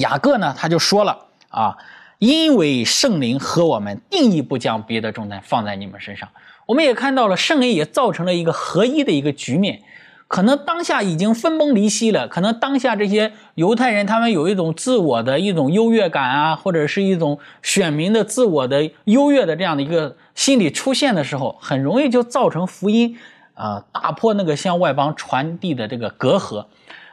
[0.00, 1.16] 雅各呢，他就说了
[1.48, 1.78] 啊，
[2.18, 6.28] 因为圣灵和我们定义不将别的重担放在你们身上。
[6.66, 9.82] 我们也看到了圣灵也造成了一个合一的一个局面，
[10.28, 23.18] 可能当下已经分崩离析了，可能当下这些犹太人他们有一种自我的一种优越感啊，或者是一种选民的自我的优越的这样的一个心理出现的时候，很容易就造成福音
[23.52, 26.64] 啊打破那个向外邦传递的这个隔阂，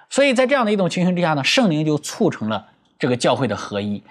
[0.10, 4.02] 所以在这样的一种情形之下呢，圣灵就促成了这个教会的合一。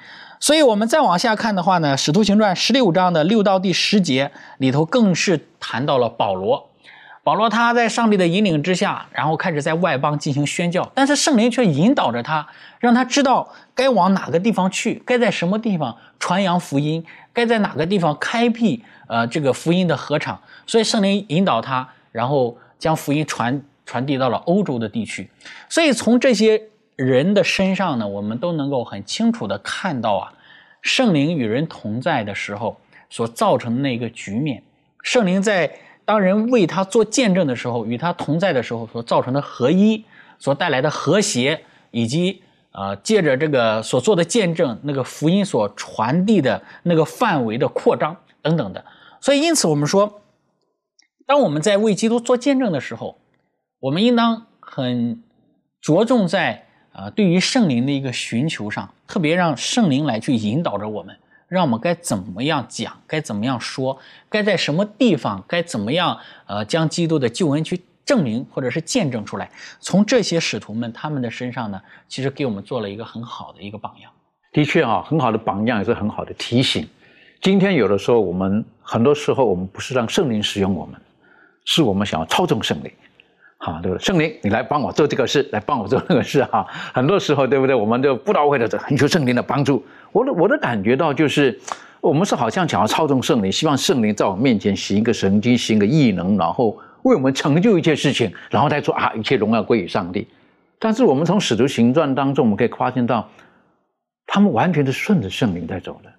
[0.43, 6.71] 所以，我们再往下看的话呢，《使徒行传》十六章的六到第十节里头，更是谈到了保罗。
[7.23, 12.49] 保罗他在上帝的引领之下，然后开始在外邦进行宣教，但是圣灵却引导着他，
[12.79, 20.41] 让他知道该往哪个地方去，该在什么地方传扬福音，该在哪个地方开辟呃这个福音的合场。
[20.67, 25.31] 所以圣灵引导他，然后将福音传传递到了欧洲的地区。
[25.69, 26.70] 所以从这些。
[27.03, 30.33] 人的身上呢，我们都能够很清楚的看到啊，
[30.83, 34.63] 圣灵与人同在的时候所造成的那个局面，
[35.03, 40.05] 圣灵在当人为他做见证的时候，与他同在的时候所造成的合一，
[40.39, 48.85] 所带来的和谐，以及啊借着这个所做的见证，那个福音所传递的那个范围的扩张等等的。
[49.23, 50.21] 所以，因此我们说，
[51.27, 53.19] 当我们在为基督做见证的时候，
[53.79, 55.23] 我们应当很
[55.81, 56.67] 着重在。
[56.93, 61.17] 呃，对于圣灵的一个寻求上，特别让圣灵来去引导着我们，
[61.49, 63.99] 让我们该怎么样讲，该怎么样说，
[64.29, 69.51] 该在什么地方，该怎么样呃将基督的救恩去证明或者是见证出来。
[69.81, 74.11] 从这些使徒们他们的身上呢，其实给我们做了一个很好的一个榜样。
[74.53, 76.89] 的确啊，很好的榜样也是很好的提醒。
[77.41, 81.01] 今天有的时候，我们很多时候我们不是让圣灵使用我们，
[81.65, 82.93] 是我们想要操纵圣灵，
[83.61, 84.03] 哈，对不对？
[84.03, 86.67] 圣灵，你来帮我做这个事，来帮我做那个事，哈。
[86.95, 87.75] 很多时候，对不对？
[87.75, 89.85] 我们就不到位的寻求圣灵的帮助。
[90.13, 91.61] 我的我的感觉到就是，
[92.01, 100.27] 我们是好像想要操纵圣灵，希望圣灵在我面前行一个神迹，行个异能，然后为我们成就一切事情，然后再说啊，一切荣耀归于上帝。
[100.79, 103.29] 但是我们从使徒行传当中，我们可以发现到，
[104.27, 106.11] 他们完全是顺着圣灵在走的。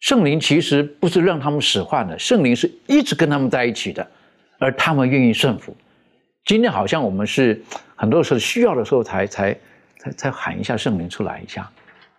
[0.00, 4.04] 圣灵其实不是让他们使唤的，圣灵是一直跟他们在一起的，
[4.58, 5.72] 而他们愿意顺服。
[6.50, 7.62] 今天好像我们是
[7.94, 9.56] 很多时候需要的时候才才
[9.96, 11.70] 才才喊一下圣灵出来一下，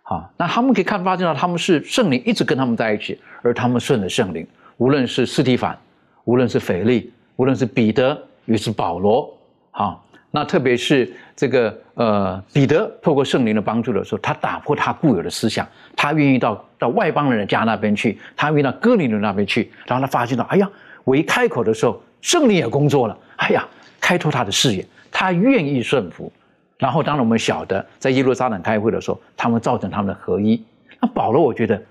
[0.03, 5.77] 啊，那他们可以看发现到他们是圣灵一直跟他们在一起，而他们顺着圣灵，无论是斯提凡，
[6.23, 9.37] 无论是腓力，无论是彼得，于是保罗，
[9.71, 9.99] 啊。
[10.31, 20.69] 那特别是这个呃，彼得透过圣灵的帮助的时候，他打破他固有的思想，他愿意到到外邦人的家那边去，他愿意到哥林多那边去，然后他发现到，哎呀，
[21.03, 23.67] 我一开口的时候，圣灵也工作了，哎呀，
[24.01, 26.29] 开拓他的视野，他愿意顺服。
[26.77, 30.61] 然后当我们晓得在耶路撒冷开会的时候，他们造成他们的合一。
[30.99, 31.81] 那保罗我觉得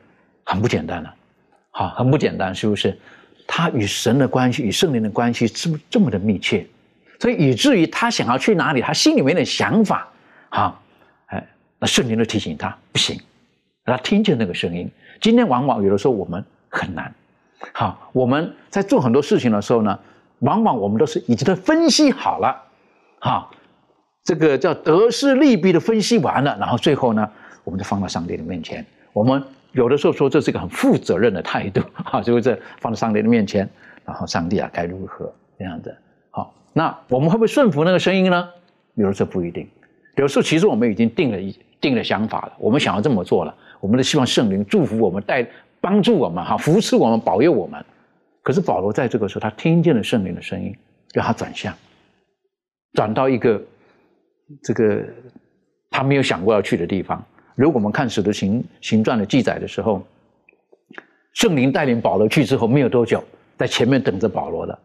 [0.44, 1.14] 很不简单了，
[1.70, 2.99] 好，很不简单，是不是？
[3.46, 6.66] 他与神的关系，与圣灵的关系这么这么的密切。
[7.18, 10.09] 所以以至于他想要去哪里，他心里面的想法，
[10.51, 10.81] 哈，
[11.27, 11.46] 哎，
[11.79, 13.20] 那圣灵就提醒他不行，
[13.85, 14.90] 他听见那个声音。
[15.20, 17.12] 今天往往有的时候我们很难，
[17.73, 19.99] 好，我们在做很多事情的时候呢，
[20.40, 22.62] 往往我们都是已经都分析好了，
[23.20, 23.48] 哈，
[24.24, 27.29] 这个叫得失利弊的分析完了，然后最后呢，
[27.64, 28.85] 我们就放到上帝的面前。
[29.12, 33.68] 我们有的时候说这是一个很负责任的态度， 哈，是不是放到上帝的面前，
[34.05, 35.94] 然后上帝啊该如何这样子。
[36.31, 38.48] 好那我们会不会顺服那个声音呢？
[38.94, 39.68] 有的时候不一定，
[40.16, 45.46] 有时候其实我们已经定了一定了想法了，我们想要这么做了，我们都希望圣灵祝福我们，带
[45.81, 47.85] 帮助我们，哈，扶持我们，保佑我们。
[48.42, 50.74] 可是保罗在这个时候，他听见了圣灵的声音，
[51.12, 51.74] 让他转向，
[52.94, 53.62] 转到一个
[54.62, 55.05] 这个
[55.90, 57.22] 他没有想过要去的地方。
[57.55, 60.03] 如果我们看使徒行行传的记载的时候，
[61.35, 63.22] 圣灵带领保罗去之后，没有多久，
[63.59, 64.79] 在前面等着保罗的，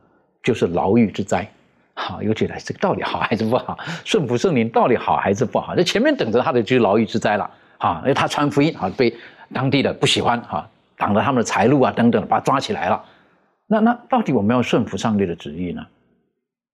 [0.44, 1.48] 就是牢狱之灾。
[1.94, 3.80] 好，又觉得这个到底好 还是不好？
[4.04, 5.74] 顺服圣灵到底好还是不好？
[5.76, 7.50] 在前面等着他的就是牢狱之灾了。
[7.78, 9.16] 啊，因为他传福音，啊，被
[9.54, 13.04] 当地的不喜欢，哈，挡了他们的财路啊，等等，把他抓起来了。
[13.68, 15.86] 那那到底我们要顺服上帝的旨意呢？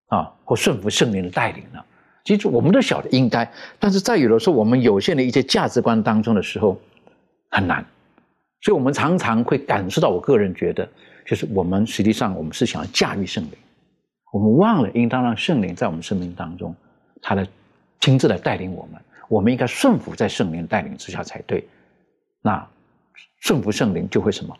[0.08, 1.84] 啊，或顺服圣灵的带领呢？
[2.24, 6.80] 其实我们都晓得应该，但是在有的时候我们有限的一些价值观当中的时候
[7.50, 7.86] 很难，
[8.62, 10.88] 所以我们常常会感受到，我个人觉得，
[11.26, 13.54] 就是我们实际上我们是想要驾驭圣灵。
[14.34, 16.76] 我们忘了，应当让圣灵在我们生命当中，
[17.22, 17.48] 他的
[18.00, 19.02] 亲自来带领我们。
[19.28, 21.66] 我们应该顺服在圣灵带领之下才对。
[22.42, 22.68] 那
[23.40, 24.56] 顺服圣灵就会什么？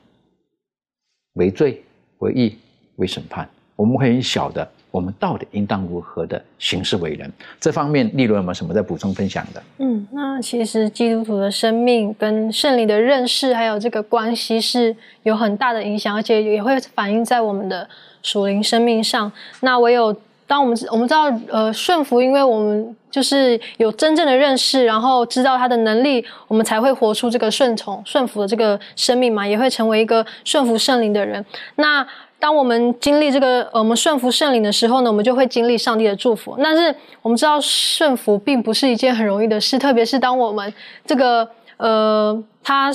[1.34, 1.84] 为罪、
[2.22, 2.58] 为义、
[2.96, 3.48] 为审判。
[3.76, 7.32] 我们会很晓得，我们到底应当如何的行事为人。
[7.60, 9.64] 这方面，例如有没有什么在补充分享的？
[9.78, 17.88] 嗯，那其实基督徒的生命跟圣灵的认识，还有这个关系是有很大的影响，而且也会反映在我们的。
[18.24, 19.32] 属灵生命上，
[19.62, 20.16] 那唯有
[20.52, 31.46] 当我们我们知道，呃，顺服，因为我们就是有真正的认识，然后知道他的能力，我们才会活出这个顺从、顺服的这个生命嘛，也会成为一个顺服圣灵的人。
[31.76, 32.06] 那
[32.38, 36.58] 当我们经历这个，呃，我们顺服圣灵的时候呢，我们就会经历上帝的祝福。
[36.62, 40.74] 但是我们知道，顺服并不是一件很容易的事，特别是当我们
[41.06, 42.92] 这个，呃，他。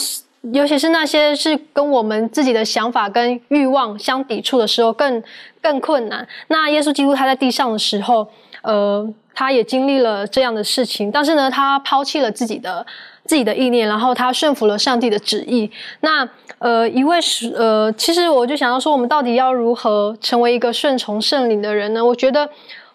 [0.52, 5.22] 尤其是那些是跟我们自己的想法跟欲望相抵触的时候，更
[5.60, 6.26] 更困难。
[6.48, 8.28] 那耶稣基督他在地上的时候，
[8.62, 12.86] 呃，他也经历了这样的事情，但是呢，他抛弃了自己的
[13.24, 15.70] 自己的意念，然后他顺服了上帝的旨意。
[16.00, 16.28] 那
[16.58, 22.04] 呃，一位是呃，其实我就想要说，我们到底要如何成为一个顺从圣灵的人呢？
[22.04, 22.48] 我觉得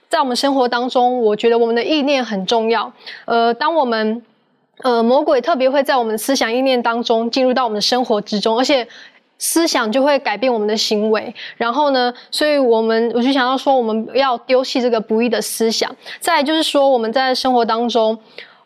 [0.10, 2.91] 在我们生活当中，我觉得我们的意念很重要。
[3.26, 4.22] 呃，当我们
[4.84, 8.88] 呃，魔鬼特别会在我们的思想意念当中进入到我们的生活之中，而且
[9.38, 11.34] 思想就会改变我们的行为。
[11.58, 15.96] 然后呢，所以我们我就想要说，我们要丢弃这个不义的思想。
[16.20, 18.18] 再就是说，我们在生活当中，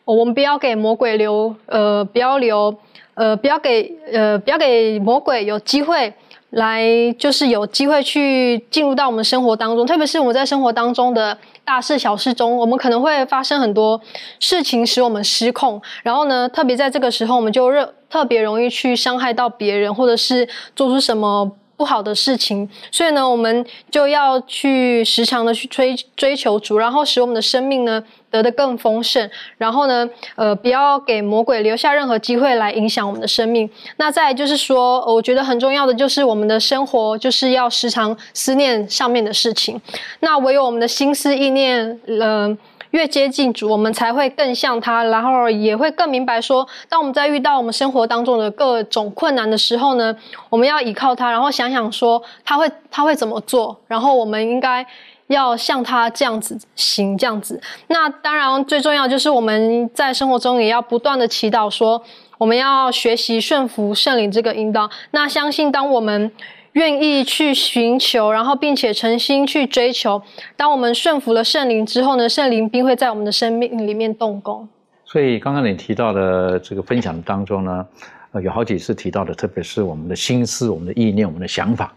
[0.04, 2.74] 我们不要给魔鬼留呃，不要留
[3.14, 6.12] 呃，不要给呃，不要给魔鬼有机会
[6.50, 6.86] 来
[7.18, 11.36] 就是有机会去进入到我们生活当中，特别是我们在生活当中的
[11.66, 14.00] 大事小事中，我们可能会发生很多
[14.40, 21.50] 事情使我们失控，然后呢，特别在这个时候，我们就热特别容易去伤害到别人，或者是做出什么。
[21.78, 28.02] 不好的事情，所以呢，我们就要去时常的去追追求主，然后使我们的生命呢
[28.36, 33.68] 得的更丰盛，然后呢，呃，不要给魔鬼留下任何机会来影响我们的生命。
[33.96, 39.80] 那再就是说，我觉得很重要的就是我们的生活就是要时常思念上面的事情。
[40.20, 42.56] 那唯有我们的心思意念，呃。
[42.92, 50.16] 越接近主，我们才会更像他，然后也会更明白说，当我们在遇到我们生活当中的各种困难的时候呢，
[50.48, 54.86] 我们要依靠他，然后想想说他会他会怎么做，然后我们应该
[55.28, 57.60] 要像他这样子行这样子。
[57.88, 62.02] 那当然最重要就是我们在生活中也要不断的祈祷说，
[62.38, 64.90] 我们要学习顺服圣灵这个引导。
[65.10, 66.32] 那相信当我们。
[66.76, 70.20] 愿意去寻求，然后并且诚心去追求。
[70.58, 74.68] 当我们顺服了圣灵之后呢，圣灵并会在我们的生命里面动工。
[75.06, 77.86] 所以刚刚你提到的这个分享当中呢，
[78.32, 81.94] 呃，有好几次提到的，特别是我们的心思、我们的意念、我们的想法，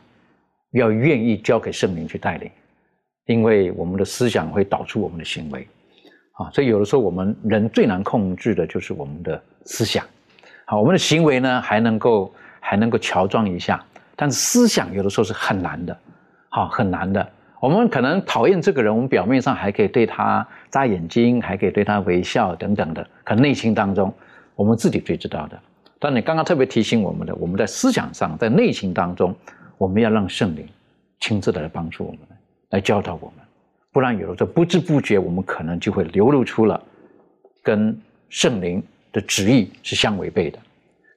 [0.71, 2.49] 要愿意交给圣灵去带领，
[3.29, 5.67] 因为我们的思想会导出我们的行为。
[6.31, 10.03] 啊，所以有的时候我们人最难控制的就是我们的思想。
[10.65, 13.83] 好，我们的行为呢还能够还能够乔装一下。
[14.15, 15.95] 但是思想有的时候是很难的，
[16.49, 17.25] 好很难的。
[17.59, 24.11] 我们可能讨厌这个人，我们表面上还可以对他眨眼睛，还可以对他微笑等等的，可内心当中
[24.55, 25.59] 我们自己最知道的。
[25.99, 29.35] 但你刚刚特别提醒我们的，我们在思想上，在内心当中，
[29.77, 30.65] 我们要让圣灵
[31.19, 32.19] 亲自的来帮助我们，
[32.69, 33.45] 来教导我们，
[33.91, 36.81] 不然有的时候不知不觉，我们可能就会流露出了
[37.63, 37.99] 跟
[38.29, 40.59] 圣灵的旨意是相违背的。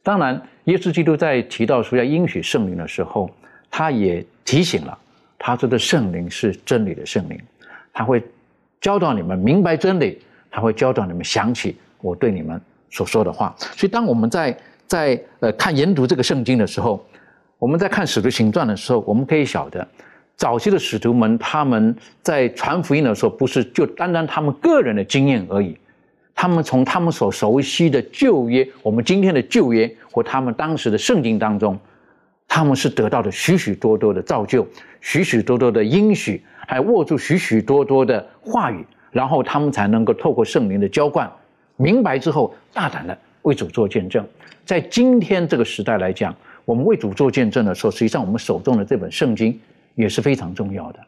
[0.03, 3.31] 当然，耶稣基督在提到说要应许圣灵的时候，
[3.71, 4.99] 他也提醒了，
[5.39, 7.39] 他说的圣灵是真理的圣灵，
[7.93, 8.23] 他会
[8.81, 13.55] 教导你们明白真理，他会教导你们想起我对你们所说的话。
[13.59, 17.05] 所以，当我们在在呃看研读这个圣经的时候，
[17.59, 19.87] 我们在看使徒行传的时候，我们可以晓得，
[20.43, 25.79] 早期的使徒们他们在传福音的时候，不是就单单他们个人的经验而已。
[26.35, 31.79] 他们从他们所熟悉的旧约，我们今天的旧约或他们当时的圣经当中，
[32.49, 34.67] 他们是得到了许许多多的造就，
[35.01, 41.31] 许许多多的应许，还握住许许多多的话语，然后他们才能够透过圣灵的浇灌，
[41.77, 44.27] 明白之后大胆的为主做见证。
[44.65, 46.35] 在今天这个时代来讲，
[46.65, 49.57] 我们为主做见证的时候，实际上我们手中的这本圣经
[49.95, 50.99] 也是非常重要的。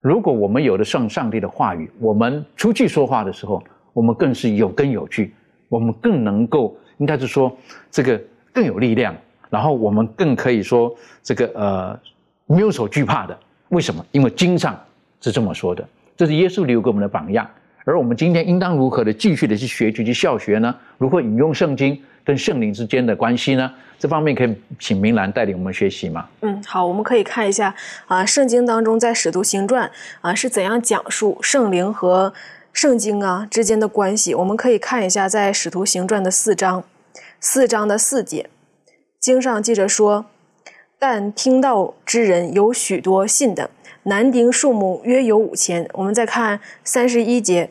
[0.00, 3.62] 如果我们有了上上帝的话语，我们出去说话的时候，
[3.92, 5.34] 我们更是有根有据，
[5.68, 7.56] 我们更能够，应该是说，
[7.90, 8.20] 这个
[8.52, 9.14] 更有力量，
[9.50, 12.00] 然后我们更可以说，这个呃，
[12.46, 13.36] 没有所惧怕的。
[13.70, 14.04] 为什么？
[14.12, 14.78] 因为经上
[15.20, 17.48] 是这么说的，这是耶稣留给我们的榜样。
[17.84, 20.74] 而我们今天应当如何的继续的去学习、去效学呢？
[20.96, 23.72] 如何引用圣经跟圣灵之间的关系呢？
[23.98, 26.28] 这方面可以请明兰带领我们学习吗？
[26.42, 27.74] 嗯，好，我们可以看一下
[28.06, 32.34] 啊，圣经当中在使徒行传啊是怎样讲述圣灵和。
[32.70, 36.84] 圣经啊之间的关系，我们可以看一下，在《使徒行传》的四章，
[37.40, 38.48] 四章的四节，
[39.18, 40.26] 经上记着说
[40.96, 43.70] ：“但听到之人有许多信的，
[44.04, 47.64] 男丁数目约有五千。”我们再看三十一节，《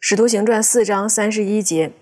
[0.00, 1.92] 使徒行传》四章三十一节，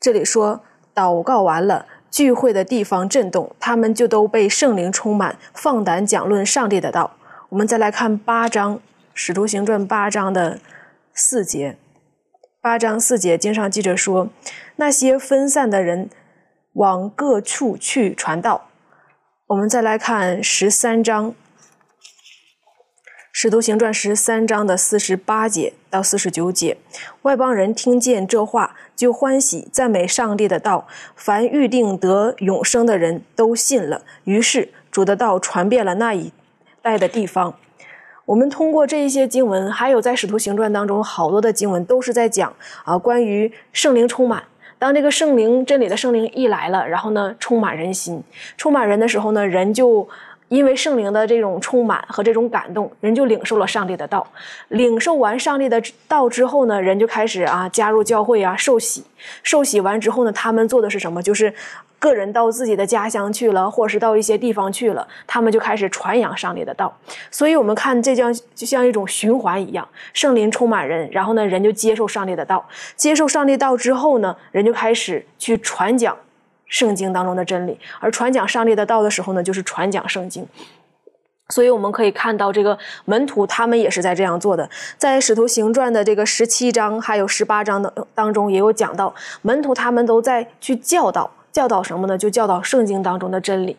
[0.00, 0.60] 这里说
[0.94, 7.16] ：“祷告完了，聚会的地方震动，他们就都被圣灵充满，放胆讲论上帝的道。”
[7.50, 8.76] 我们再来看八章。
[9.18, 10.58] 《使徒行传》八章的
[11.14, 11.78] 四节，
[12.60, 14.28] 八章四节经上记着说，
[14.76, 16.10] 那些分散的人
[16.74, 18.68] 往各处去传道。
[19.46, 21.30] 我们再来看十三章，
[23.38, 26.78] 《使徒行传》十三章的四十八节到四十九节，
[27.20, 34.00] 外邦人听见这话，就欢喜赞美上帝的道，凡预定得永生的人都信了。
[34.24, 36.32] 于是主的道传遍了那一
[36.80, 37.54] 带的地方。
[38.24, 42.56] 我们通过这一些经文，还有在《使徒行传》当中好多的经文，都是在讲
[42.86, 44.44] 啊，关于圣灵充满。
[44.78, 48.22] 当这个圣灵真理的圣灵一来了，然后呢，充满人心，
[48.56, 50.08] 充满人的时候呢，人就。
[50.48, 54.26] 因为圣灵的这种充满和这种感动，人就领受了上帝的道。
[54.68, 59.04] 领受完上帝的道之后呢，人就开始啊加入教会啊受洗。
[59.42, 61.22] 受洗完之后呢，他们做的是什么？
[61.22, 61.52] 就是
[61.98, 66.96] 个人到自己的家乡去了，或是到一些地方去了，他们就开始传扬上帝的道。
[67.30, 72.64] 所以，我们看这将就像一种循环一样，圣灵充满人，然后呢，人就接受上帝的道。
[72.94, 76.16] 接受上帝道之后呢，人就开始去传讲
[76.66, 80.46] 圣经当中的真理，而传讲上帝的道的时候呢，就是传讲圣经。
[81.48, 84.68] 所以我们可以看到，这个门徒他们也是在这样做的。
[84.98, 92.18] 在《使徒行传》的这个十七章还有十八章的当中，也有讲到门徒他们都在去教导，教导什么呢？
[92.18, 93.76] 就教导圣经当中的真理，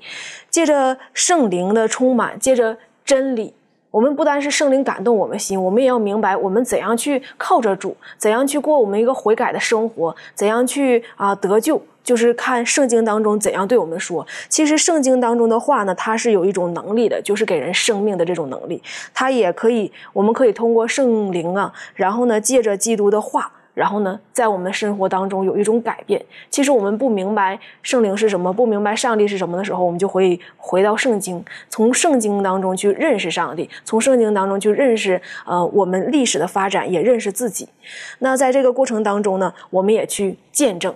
[0.50, 3.54] 借着圣灵的充满，借着真理。
[3.92, 14.26] 我们不单是圣灵感动我们心，我们也要明白我们怎样去靠着主，怎样去过我们一个悔改的生活，怎样去啊得救，就是看圣经当中怎样对我们说。
[14.48, 18.82] 其实圣经当中的话呢，它是有一种能力的，就是给人生命的这种能力，
[19.14, 23.52] 它也可以，我们可以通过圣灵啊，然后呢，借着基督的话。
[23.74, 26.20] 然后呢，在我们生活当中有一种改变。
[26.50, 37.70] 其实我们不明白圣灵是什么，不明白上帝是什么的时候，我们就会回到圣经，从圣经当中去认识上帝，从圣经当中去认识呃我们历史的发展，也认识自己。
[38.18, 40.96] 那在这个过程当中呢，我们也去见证。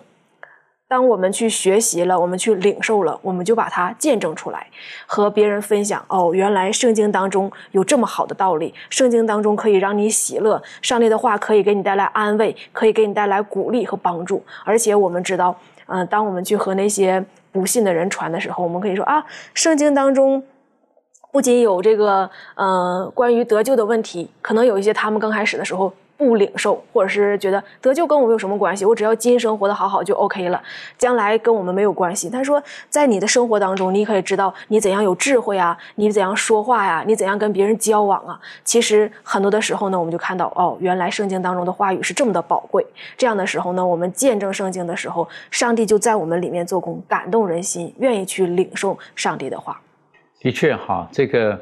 [0.92, 4.68] 当我们去学习了，我们去领受了，我们就把它见证出来，
[5.06, 6.04] 和别人分享。
[6.10, 14.44] 哦，原来圣经当中有这么好的道理，圣经当中可以让你喜乐，上帝的话可以给你带来安慰，可以给你带来鼓励和帮助。
[14.66, 17.24] 而且我们知道，嗯，当我们去和那些
[17.54, 19.24] 不信的人传的时候，我们可以说啊，
[19.54, 20.44] 圣经当中
[21.32, 25.94] 不仅有这个，呃，关于得救的问题，可能有一些他们刚开始的时候。
[26.28, 28.86] 不领受，或者是觉得得救跟我们有什么关系？
[28.86, 30.62] 我只要今生活得好好就 OK 了，
[31.00, 32.30] 将来跟我们没有关系。
[32.30, 38.40] 他说，在你的生活当中，你可以知道你怎样有智慧啊，你怎样说话呀，你怎样跟别人交往啊。
[38.64, 42.86] 其实很多的时候呢，我们就看到哦，原来圣经当中的话语是这么的宝贵。
[43.18, 49.82] 这样的时候呢，我们见证圣经的时候，上帝就在我们里面做工，感动人心，愿意去领受上帝的话。
[50.40, 51.60] 的确哈，这个。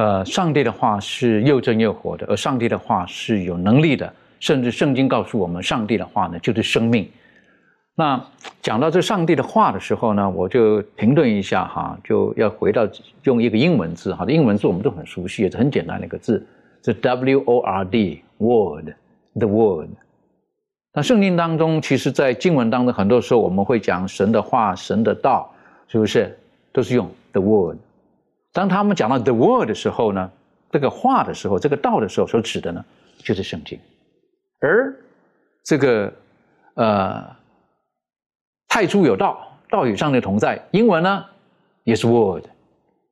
[0.00, 7.06] 呃，上帝的话是又真又活的，而上帝的话是有能力的，甚至圣经告诉我们，上帝的话呢就是生命。
[7.96, 8.18] 那
[8.62, 12.88] 讲到这上帝的话的时候呢，我就停顿一下哈，就要回到
[13.24, 16.42] 用一个英文字哈，英文字我们都很熟悉，也是很简单的一个字，
[16.82, 19.90] 是 W O R D Word，The Word。
[20.94, 25.52] 那圣经当中，其实在经文当中，很多时候我们会讲神的话、神的道，
[25.88, 26.38] 是不是
[26.72, 27.76] 都是用 The Word？
[28.52, 30.30] 当他们讲到 the word 的时候呢，
[30.70, 32.84] 这个话的时候，这个道的时候，所指的呢，
[33.18, 33.78] 就是圣经。
[34.60, 34.94] 而
[35.64, 36.12] 这个
[36.74, 37.24] 呃，
[38.68, 40.60] 太初有道，道与上帝同在。
[40.72, 41.24] 英文呢
[41.84, 42.44] 也是 word，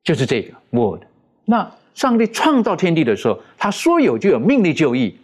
[0.02, 1.02] 就是这个 word。
[1.44, 5.18] 那上帝创造天地的时候，他说有就有，命立就义，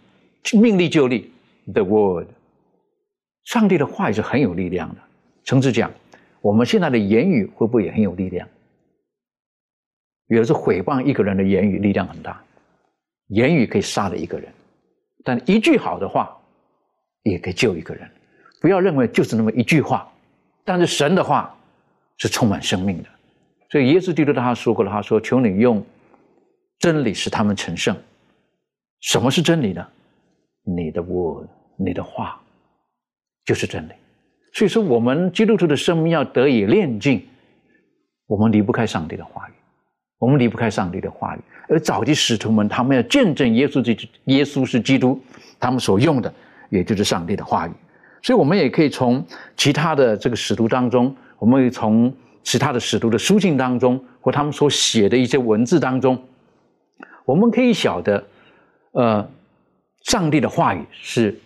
[0.53, 1.31] 命立就立。
[1.73, 2.27] the word，
[3.43, 4.95] 上帝的话也是很有力量的。
[5.43, 5.91] 诚挚讲，
[6.41, 8.47] 我们现在的言语会不会也很有力量？
[10.27, 12.41] 有的是毁谤一个人的言语力量很大，
[13.27, 14.51] 言语可以杀了一个人，
[15.23, 16.35] 但一句好的话
[17.23, 18.09] 也可以救一个人。
[18.61, 20.11] 不要认为就是那么一句话，
[20.63, 21.55] 但是神的话
[22.17, 23.09] 是充满生命的。
[23.69, 25.85] 所以耶稣基督他说过了，他说：“求你用
[26.79, 27.95] 真理使他们成圣。”
[29.01, 29.85] 什么是真理呢？
[30.63, 31.47] 你的 word，
[31.77, 32.41] 你的话
[33.43, 33.91] 就是真理。
[34.53, 37.27] 所以说，我们基督徒的生命要得以炼净，
[38.25, 39.51] 我们离不开上帝的话语。
[40.19, 45.21] 我们离不开上帝的话语，而早期使徒们他们要见证耶稣基耶稣是基督，
[45.59, 46.33] 他们所用的
[46.69, 47.71] 也就是上帝的话语。
[48.21, 49.23] 所以，我们也可以从
[49.55, 52.11] 其他的这个使徒当中，我们从
[52.41, 56.19] 其他的使徒的书信当中，或他们所写的一些文字当中，
[57.25, 58.25] 我们可以晓得，
[58.93, 59.29] 呃，
[60.05, 61.37] 上帝的话语是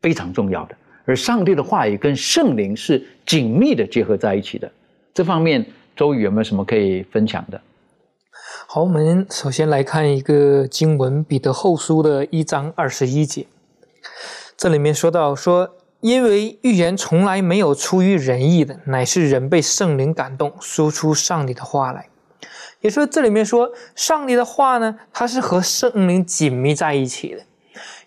[0.00, 4.70] 非常重要的，而上帝的话语跟圣灵是紧密的结合在一起的。
[5.12, 7.60] 这方面，周宇有没有什么可以分享的？
[8.74, 13.46] 好，我们首先来看一个经文，《彼得后书》的一章二十一节。
[14.56, 22.08] 这里面说到说，因为预言从来没有出于人意的，乃是人被圣灵感动，说出上帝的话来。
[22.80, 27.42] 也说这里面说，上帝的话呢，它是和圣灵紧密在一起的。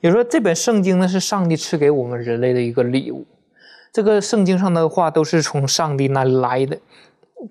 [0.02, 3.28] 也说这本圣经呢，是上帝赐给我们人类的一个礼物。
[3.94, 6.80] 这个圣经上的话都是从上帝那里来的，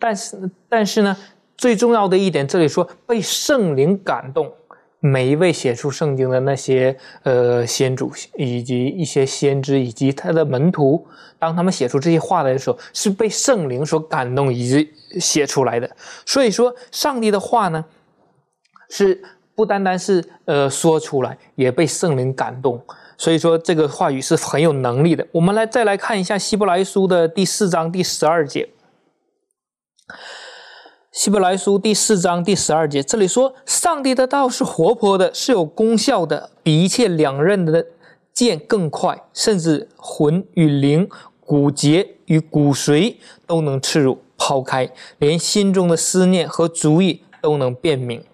[0.01, 1.17] 但是，但是呢？
[1.57, 4.53] 最重要的一点，这里说被圣灵感动，
[5.01, 11.07] 每一位写出圣经的那些呃先祖以及一些先知以及他的门徒，
[11.39, 15.91] 当他们写出这些话来的时候，是被圣灵所感动以及写出来的。
[16.27, 17.85] 所以说，上帝的话呢，
[18.91, 19.23] 是
[19.55, 22.83] 不单单是呃说出来，也被圣灵感动。
[23.17, 25.25] 所以说，这个话语是很有能力的。
[25.31, 28.69] 我们来再来看一下希伯来书的第四章第十二节。
[31.15, 37.87] 希伯来书第四章第十二节，这里说：“上帝的道是活泼的，是有功效的，比一切两刃的
[38.33, 41.09] 剑更快，甚至魂与灵、
[41.39, 43.15] 骨节与骨髓
[43.47, 48.25] 都能刺入抛开，连心中的思念和主意都能辨明。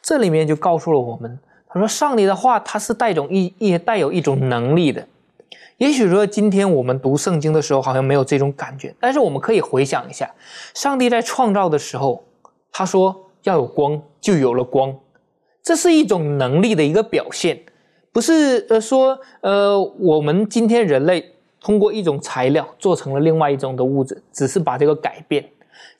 [0.00, 1.38] 这里面就告诉了我们，
[1.68, 5.06] 他说上帝的话，它是带种一也带有一种能力的。
[5.78, 10.28] 也许说今天我们读圣经的时候好像没有这种感觉，但是我们可以回想一下，
[10.74, 12.24] 上帝在创造的时候，
[12.72, 14.92] 他说要有光，就有了光，
[15.62, 17.60] 这是一种能力的一个表现，
[18.12, 25.48] 不是呃说呃我们今天人类通过一种材料做成了另外一种的物质，只是把这个改变。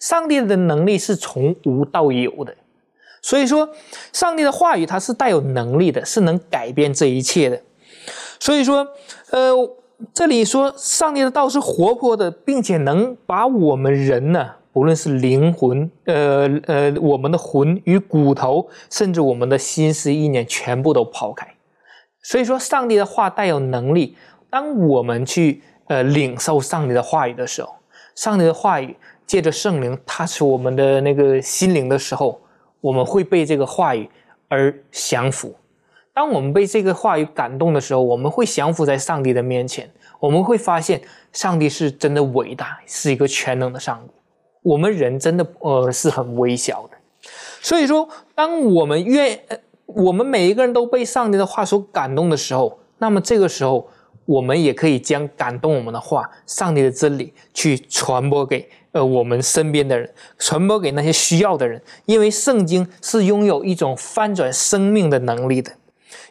[0.01, 2.53] 上帝的能力是从无到有的，
[3.23, 3.69] 所以说
[4.13, 7.63] 上帝的话语它是带有能力的，是能改变这一切的。
[8.41, 8.87] 所以说，
[9.31, 9.53] 呃，
[10.15, 21.47] 这里说上帝的道是活泼的，并且能把我们人呢，不论是灵魂，呃呃，我们的魂与骨头，甚至我们的心思意念，全部都抛开。
[22.23, 24.17] 所以说，上帝的话带有能力。
[24.51, 27.75] 当我们去呃领受上帝的话语的时候，
[28.15, 32.41] 上帝的话语借着圣灵踏实我们的那个心灵的时候，
[32.81, 34.09] 我们会被这个话语
[34.49, 35.55] 而降服。
[36.19, 39.89] 当我们被这个话语感动的时候，我们会降服在上帝的面前。
[40.19, 41.01] 我们会发现，
[41.33, 44.11] 上帝是真的伟大，是一个全能的上帝。
[44.63, 47.31] 我们人真的呃是很微小的。
[47.63, 49.39] 所以说，当我们愿，
[49.87, 53.89] 我们每一个人都被上帝的话所感动的时候，那么这个时候，
[54.25, 61.81] 我们也可以将感动我们的话、上帝的真理去传播给呃我们身边的人，传播给那些需要的人。
[62.07, 65.71] 因为圣经是拥有一种翻转生命的能力的。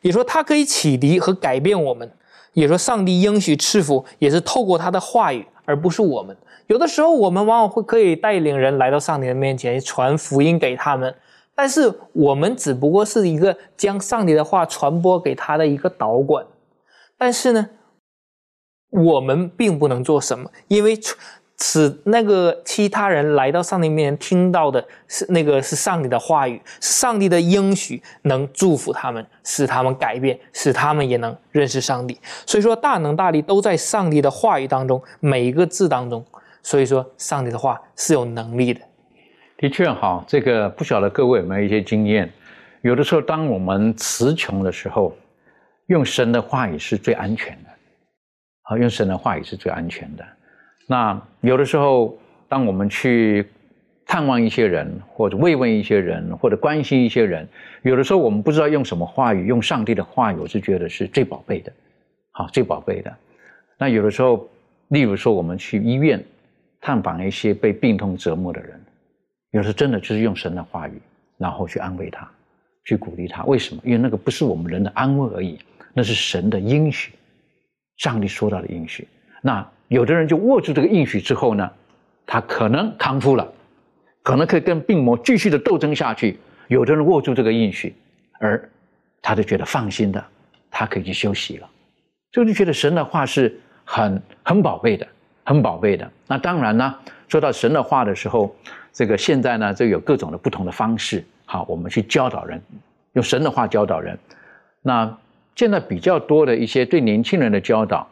[0.02, 2.12] 也说他可以启迪和改变我们，
[2.54, 6.36] 也说上帝应许赐福也是透过他的话语，而不是我们。
[6.68, 11.16] 有的时候我们往往会可以带领人来到上帝的面前传福音给他们，
[11.56, 16.46] 但是我们只不过是一个将上帝的话传播给他的一个导管。
[17.18, 17.70] 但是呢，
[18.90, 21.00] 我们并不能做什么，因为。
[21.60, 32.20] 使那个其他人来到上帝面前听到的是那个是上帝的话语，上帝的应许能祝福他们，使他们改变，使他们也能认识上帝。
[32.45, 36.24] 所以说，大能大力都在上帝的话语当中，每一个字当中。
[36.62, 38.82] 所以说，上帝的话是有能力的。
[39.58, 42.32] 的确，哈，这个不晓得各位有没有一些经验？
[42.82, 45.18] 有的时候，当我们词穷的时候，
[45.88, 47.70] 用神的话语是最安全的。
[48.62, 50.24] 好，用神的话语是最安全的。
[50.90, 52.18] 那有的时候，
[52.48, 53.46] 当我们去
[54.06, 57.46] 探望一些人，或者慰问一些人，或者关心一些人，
[57.84, 61.74] 有的时候我们不知道用什么话语，用上帝的话语，我是觉得是最宝贝的，
[62.32, 63.14] 好，最宝贝的。
[63.78, 64.50] 那有的时候，
[64.88, 66.24] 例如说我们去医院
[66.80, 68.80] 探访一些被病痛折磨的人，
[69.52, 70.94] 有时真的就是用神的话语，
[71.38, 72.32] 然后去安慰他，
[72.86, 73.44] 去鼓励他。
[73.44, 73.82] 为什么？
[73.84, 75.60] 因为那个不是我们人的安慰而已，
[75.94, 77.12] 那是神的应许，
[77.98, 79.06] 上帝说到的应许。
[79.42, 79.70] 那。
[79.88, 81.70] 有的人就握住这个应许之后呢，
[82.26, 83.48] 他可能康复了，
[84.22, 86.38] 可能可以跟病魔继续的斗争下去。
[86.68, 87.96] 有的人握住这个应许，
[88.40, 88.70] 而
[89.22, 90.22] 他就觉得放心的，
[90.70, 91.70] 他可以去休息了。
[92.34, 95.08] 所以就觉得神的话是很很宝贝的，
[95.46, 96.12] 很宝贝的。
[96.28, 96.94] 那当然呢，
[97.30, 98.54] 说到神的话的时候，
[98.92, 101.24] 这个现在呢，就有各种的不同的方式。
[101.46, 102.62] 好，我们去教导人，
[103.14, 104.20] 用神的话教导人。
[104.82, 105.18] 那
[105.56, 108.06] 现在比较多的一些对年轻人的教导。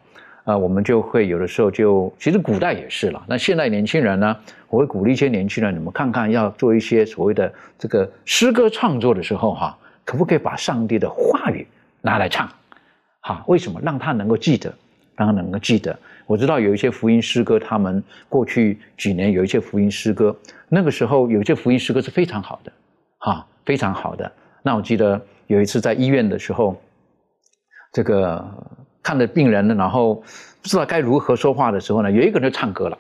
[0.46, 3.26] 啊，我们就会有的时候就，其实古代也是了。
[3.28, 4.38] 那现在年轻人呢，
[4.70, 9.76] 我会鼓励一些年轻人，你们看看要做一些所谓的这个诗歌创作的时候，哈，
[10.06, 11.66] 可不可以把上帝的话语
[12.00, 12.48] 拿来唱？
[13.22, 13.82] 哈，为什么？
[13.82, 14.72] 让他能够记得，
[15.16, 15.98] 让他能够记得。
[16.28, 20.36] 我知道有一些福音诗歌，他们过去几年有一些福音诗歌，
[20.70, 22.72] 那个时候有一些福音诗歌是非常好的，
[23.18, 24.32] 哈，非常好的。
[24.62, 26.80] 那我记得有一次在医院的时候，
[27.92, 28.46] 这个。
[29.06, 30.16] 看着病人呢，然后
[30.64, 32.98] 不知道该如何说话的时候呢，有一个人就唱歌了，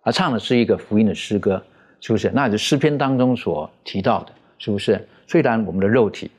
[0.00, 1.62] 啊，唱的是一个福音的诗歌，
[2.00, 2.30] 是不是？
[2.34, 5.06] 那是诗篇当中所提到的，是不是？
[5.26, 6.30] 虽然我们的肉体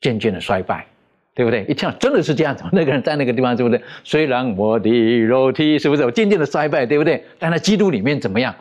[0.00, 0.84] 渐渐的衰败，
[1.36, 1.64] 对不对？
[1.68, 3.80] 一听真的是这样子，那个人在那个地方，对不对？
[4.02, 4.90] 虽然我的
[5.20, 7.24] 肉体是不是我渐渐的衰败，对不对？
[7.38, 8.52] 但在基督里面怎么样？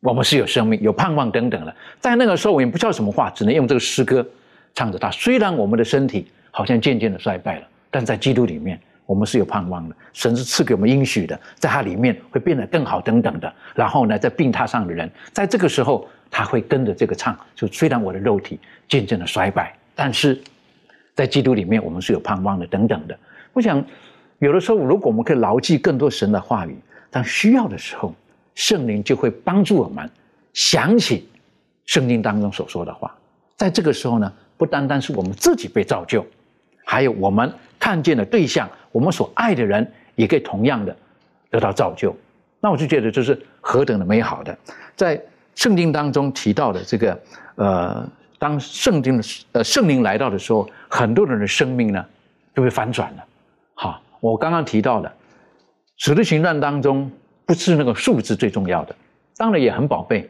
[0.00, 1.74] 我们是有生命、有盼望等等的。
[1.98, 4.26] 在那个时候，我们不知道什么话，只能用这个诗歌
[4.74, 5.10] 唱着它。
[5.10, 7.66] 虽然我们的身体好像渐渐的衰败了。
[7.92, 9.94] 但在基督里面，我们是有盼望的。
[10.14, 13.54] 神是赐给我们应许的，在它里面会变得更好，等等的。
[13.74, 17.38] 然后呢，在病榻上的人，在这个时候，他会跟着这个唱。
[17.54, 20.40] 就虽然我的肉体渐渐的衰败，但是
[21.14, 23.18] 在基督里面，我们是有盼望的，等等的。
[23.52, 23.84] 我想，
[24.38, 26.74] 有的时候，如果我们可以牢记更多神的话语，
[27.10, 28.14] 当需要的时候，
[28.54, 30.08] 圣灵就会帮助我们
[30.54, 31.28] 想起
[31.84, 33.14] 圣经当中所说的话。
[33.56, 36.24] 在这个时候呢，不单单是我们自己被造就。
[36.92, 40.94] 还有我们看见的对象，我们所爱的人，也可以同样的
[41.48, 42.14] 得到造就。
[42.60, 44.54] 那我就觉得这是何等的美好的，
[44.94, 45.18] 在
[45.54, 47.18] 圣经当中提到的这个
[47.54, 48.06] 呃，
[48.38, 52.04] 当圣经的呃圣灵来到的时候，很多人的生命呢
[52.54, 53.24] 就会反转了。
[53.72, 55.10] 好，我刚刚提到的
[55.96, 57.10] 使徒行传当中，
[57.46, 58.94] 不是那个数字最重要的，
[59.38, 60.28] 当然也很宝贝。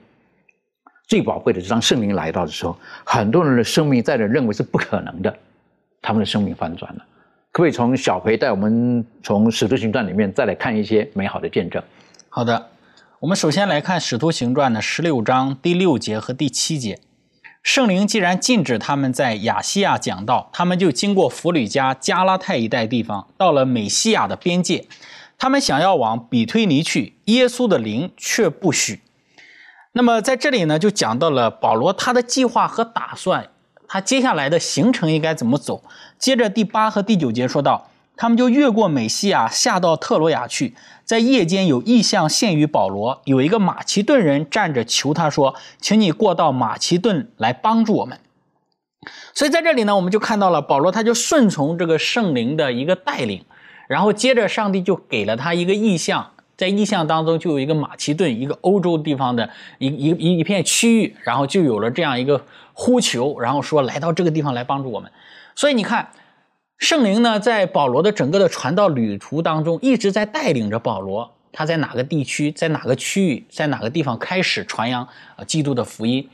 [1.09, 5.37] 最宝贵的是当圣灵来到的时候，很多人的生命在人认为是不可能的，
[6.03, 6.99] 他们的生命翻转了。
[7.53, 11.83] 可不可以从小培带我们从使徒行传里面再来看一些美好的见证？
[12.29, 12.71] 好的，
[13.21, 16.99] 我们首先来看《使徒行传》的十六章第六节和第七节。
[17.63, 24.87] 圣灵既然禁止他们在亚细亚讲道，他们就经过弗吕加、加拉太一带地方，到了美西亚的边界。
[25.39, 29.03] 他们想要往比推尼去，耶稣的灵却不许。
[29.93, 33.51] 那么在这里呢，就讲到了保罗他的计划和打算，
[33.93, 35.83] 他接下来的行程应该怎么走。
[36.19, 37.89] 接着第八和第九节说到。
[38.15, 40.75] 他们就越过美西亚，下到特罗亚去。
[41.05, 48.19] 在夜间有异象现于保罗，有一个马其顿人站着求他说：“请你过到马其顿来帮助我们。”
[49.35, 53.45] 所以在这里呢，我们就看到了保罗，他就顺从这个圣灵的一个带领，
[53.89, 65.11] 然后接着上帝就给了他一个意象，在意象当中就有一个马其顿，一个欧洲地方的一一一一片区域，然后就有了这样一个呼求，然后说来到这个地方来帮助我们。
[65.55, 66.09] 所以你看。
[66.79, 71.33] 圣灵呢，在保罗的整个的传道旅途当中，一直在带领着保罗。
[71.53, 75.07] 他在哪个地区，在哪个区域，在哪个地方开始传扬
[75.37, 76.29] 啊基督的福音。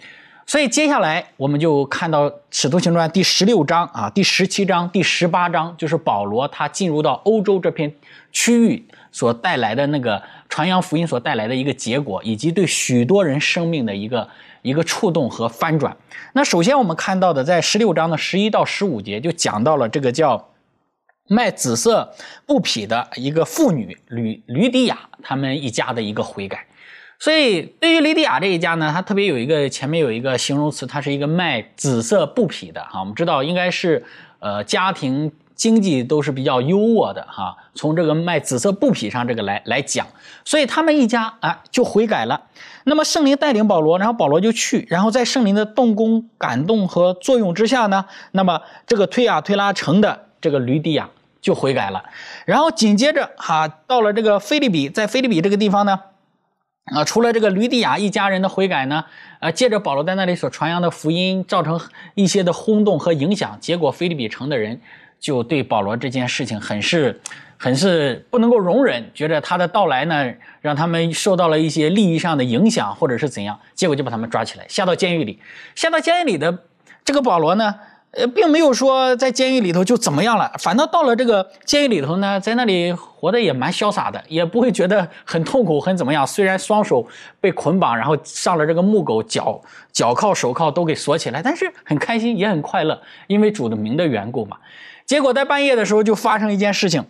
[0.46, 7.94] 所以接下来我们就看到《使徒行传》第十六章啊、第十七章、第十八章，就是保罗他进入到欧洲这片
[8.32, 14.28] 区域所带来的那个传扬福音所带来的一个结果，以及对许多人生命的一个。
[14.62, 15.96] 一个触动和翻转。
[16.32, 20.50] 那首先我们看到的，在十六章的十一到十五节就讲到了这个叫
[21.28, 22.12] 卖紫色
[22.44, 26.66] 布匹的一个妇女吕吕迪亚他们一家的一个悔改。
[27.20, 32.98] 所以对于吕迪亚这一家呢，他特别有一个前面有一个形容词，它是一个卖紫色布匹的哈。
[32.98, 34.04] 我们知道应该是
[34.40, 37.54] 呃家庭经济都是比较优渥的哈。
[37.74, 40.06] 从这个卖紫色布匹上这个来来讲，
[40.44, 42.40] 所以他们一家啊就悔改了。
[42.84, 51.10] 那么圣灵带领保罗，然后保罗就去，然后在圣灵的动工、感动和作用之下呢，那么这个推亚推拉城的这个吕底亚
[51.42, 52.04] 就悔改了。
[52.46, 56.00] 然后紧接着哈，到了这个菲利比，在菲利比这个地方呢，
[56.86, 59.04] 啊，除了这个吕底亚一家人的悔改呢，
[59.40, 61.78] 啊，借着保罗在那里所传扬的福音，造成
[62.14, 64.80] 一些的轰动和影响，结果菲利比城的人
[65.18, 67.20] 就对保罗这件事情很是。
[67.60, 75.40] 很是不能够容忍，觉得他的到来呢，让他们受到了一些利益上的影响，或者是怎样，结果就把他们抓起来，下到监狱里。
[75.74, 76.56] 下到监狱里的
[77.04, 77.74] 这个保罗呢，
[78.12, 86.24] 呃，并没有说在监狱里头就怎么样了，反倒到了这个监狱里头呢，在那里活得也蛮潇洒的，也不会觉得很痛苦，很怎么样。
[86.24, 87.04] 虽然双手
[87.40, 89.60] 被捆绑，然后上了这个木狗，脚
[89.90, 94.56] 脚铐、手铐都给锁起来，但是很开心，也很快乐，因为主的名的缘故嘛。
[95.08, 97.04] 结果在半夜的时候就发生一件事情。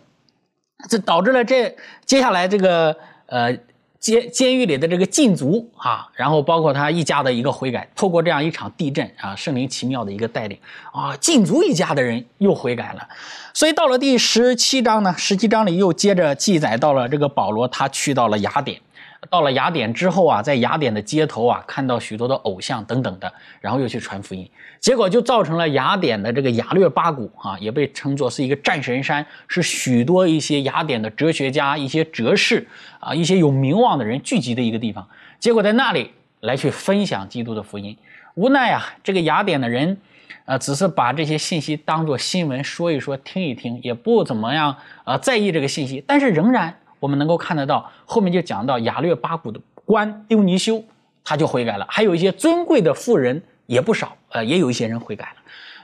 [0.88, 1.76] 这导致了这
[2.06, 2.96] 接下来这个
[3.26, 3.52] 呃
[3.98, 10.56] 监监狱里的这个禁足啊，然后包括他一家的一个悔改，透过这样一场地震啊，圣灵奇妙的一个带领
[10.92, 13.08] 啊，禁足一家的人又悔改了。
[13.52, 18.80] 所以到了第十七章呢，十七章里又接着记载到了这个保罗他去到了雅典。
[19.28, 24.48] 到了雅典之后啊，在雅典的街头啊，看到许多的偶像等等的，然后又去传福音，
[24.78, 32.66] 结果就造成了雅典的这个雅略巴谷啊，也被称作是一个战神山，是许多一些雅典的哲学家、一些哲士
[33.00, 35.06] 啊、一些有名望的人聚集的一个地方。
[35.40, 37.96] 结果在那里来去分享基督的福音，
[38.34, 39.96] 无奈啊，这个雅典的人，
[40.44, 46.78] 呃，只是把这些信息当作新闻说一说、听一听，也不怎么样呃在意这个信息，但是仍然。
[47.00, 50.82] 我们能够看得到，后面就讲到雅略巴谷的官丢尼修，
[51.24, 51.86] 他就悔改了。
[51.88, 55.36] 还有一些尊贵的富人也不少，呃，也有一些人悔改了。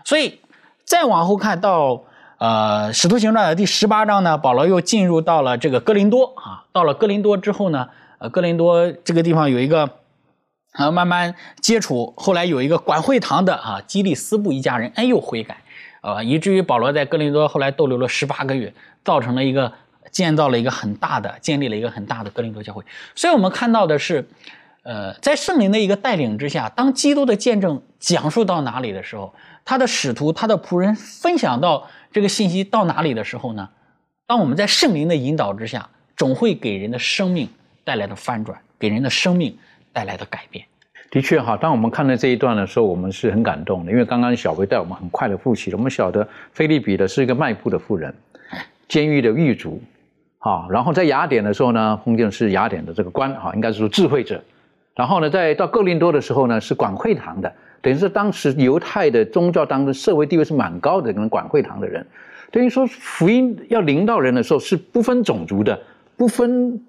[0.05, 0.41] 所以
[0.85, 2.03] 再往后看到，
[2.39, 6.65] 呃，使徒行传的第十八章呢，保罗又进入到了这个哥林多啊。
[6.73, 7.89] 到了哥林多之后呢，
[8.19, 9.89] 呃，哥林多这个地方有一个，
[10.73, 15.59] 啊，慢慢接触，后来有一个管会堂的啊，基利斯布一家人，哎，又悔改，
[16.03, 19.73] 呃，以至于保罗在哥林多后来逗留了十八个月，造成了一个。
[20.15, 22.85] 建造了一个很大的，建立了一个很大的哥林多教会。
[23.17, 24.25] 所以，我们看到的是，
[24.85, 29.35] 呃，在圣灵的一个带领之下，当基督的见证讲述到哪里的时候，
[29.65, 33.69] 他的使徒、他的仆人分享到这个信息到哪里的时候呢？
[34.27, 37.49] 当我们在圣灵的引导之下，总会给人的生命
[37.83, 39.59] 带来的翻转，给人的生命
[39.93, 40.65] 带来的改变。
[41.11, 45.77] 的确哈，当我们看到这一段的时候，我们是很感动的，因为刚刚小薇带我们很快的复习了。
[45.77, 48.15] 我们晓得菲利比的是一个卖布的妇人，
[48.89, 49.83] 监狱的狱卒。
[50.45, 54.39] 啊，然后在雅典的时候呢，封建是雅典的这个官，哈，应该是说智慧者。
[54.95, 62.07] 然后呢，在到哥林多的时候呢，是管会堂的，等于是当时犹太的宗教当中社会地位是蛮高的，能管会堂的人，
[62.51, 65.81] 等于说福音要临到人的时候是不分种族的，
[66.15, 66.85] 不分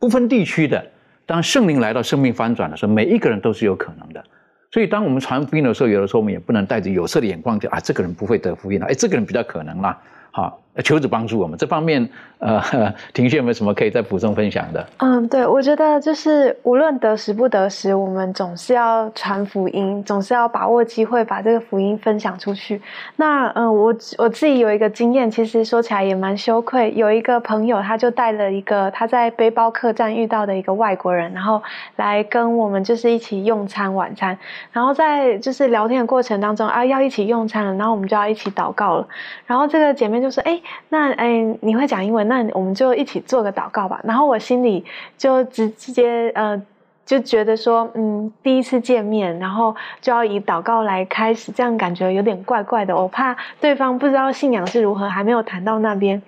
[0.00, 0.84] 不分地区的。
[1.26, 4.22] 当圣灵来到生命翻转的时候，每一个人都是有可能的。
[4.72, 9.96] 所以，当我们传福音的时候，有的时候我们也不能带着有色的眼光，就啊，这个人不会得福音了，哎，这个人比较可能啦。
[10.32, 12.08] 好，求主帮助我们这方面，
[12.38, 14.84] 呃，庭轩有没有什么可以再补充分享的？
[14.96, 22.82] 嗯，对，我觉得就是无论得时不得时，我们总是要传福音，总是要把握机会把这个福音分享出去。
[23.14, 26.92] 那，嗯，我我自己有一个经验，其实说起来也蛮羞愧。
[26.96, 31.62] 有一个朋友，他就带了一个他在背包客栈遇到的一个外国人，然后
[31.94, 34.36] 来跟我们就是一起用餐晚餐。
[34.72, 39.06] 然后在就是聊天的过程当中啊，要一起用餐了，然后我们就要一起祷告了。
[39.46, 40.24] 然后这个姐妹。
[40.24, 44.00] 就说哎，那哎，你会讲英文，那我们就一起做个祷告吧。
[44.04, 44.84] 然后我心里
[45.16, 46.60] 就直直接呃，
[47.04, 52.96] 就觉得说，嗯，第一次见面，然后就要以祷告来开始，这样感觉有点怪怪的。
[52.96, 56.22] 我怕对方不知道信仰是如何，还没有谈到那边，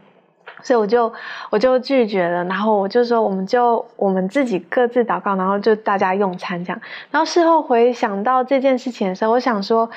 [0.62, 1.12] 所以我就
[1.50, 2.44] 我就拒绝了。
[2.44, 6.80] 然后我就说，我们就我们自己各自祷告，然后就大家用餐这样。
[7.10, 9.90] 然后事后回想到这件事情的时候，我想说。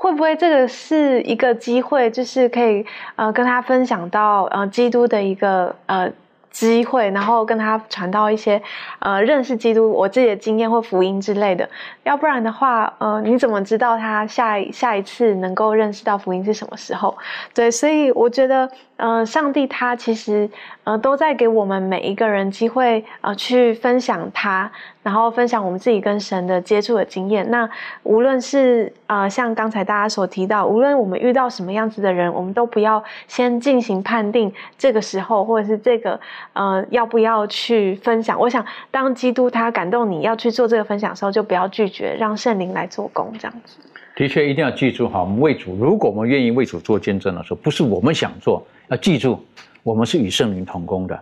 [0.00, 2.86] 会不会这个是一个机会，就是可以
[3.16, 6.10] 呃跟他分享到呃基督的一个呃
[6.50, 8.62] 机会，然后跟他传到一些
[9.00, 11.68] 呃认识基督我自己的经验或福音之类的。
[12.02, 17.14] 要不然的话，呃你怎么知道他下下一次能够认识到福音是什么时候？
[17.52, 18.70] 对，所以我觉得。
[19.00, 20.48] 呃，上帝他其实
[20.84, 24.70] 呃都在给我们每一个人机会呃去分享他，
[25.02, 27.50] 然后分享我们自己跟神的接触的经验。
[27.50, 27.68] 那
[28.02, 36.20] 无论是呃像刚才大家所提到，无论我们遇到什么样子的人，我们都不要先进行判定这个时候或者是这个
[36.52, 38.38] 呃要不要去分享。
[38.38, 43.78] 我想当基督他感动你要去做这个分享的时候，就不要拒绝，让圣灵来做工这样子。
[44.20, 48.62] 的确一定要记住哈，我们为主，如果我们愿意为主做见证的时候，不是我们想做。
[48.88, 49.42] 要记住，
[49.82, 51.18] 我们是与圣灵同工的。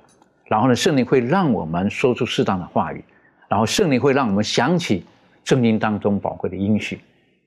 [0.46, 3.04] 然后呢，圣灵会让我们说出适当的话语，
[3.46, 5.04] 然后圣灵会让我们想起
[5.44, 6.98] 圣经当中宝贵的应许。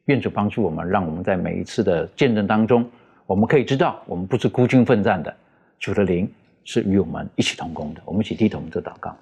[0.05, 2.89] 愿主帮助我们，让我们在每一次的见证当中，
[3.25, 5.35] 我们可以知道，我们不是孤军奋战的，
[5.77, 6.31] 主的灵
[6.63, 7.99] 是与我们一起同工的。
[8.05, 9.13] 我们一起低头做祷告。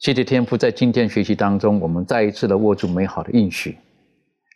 [0.00, 3.76] 谢谢天父，在今天学习当中，我们再一次的握住美好的应许。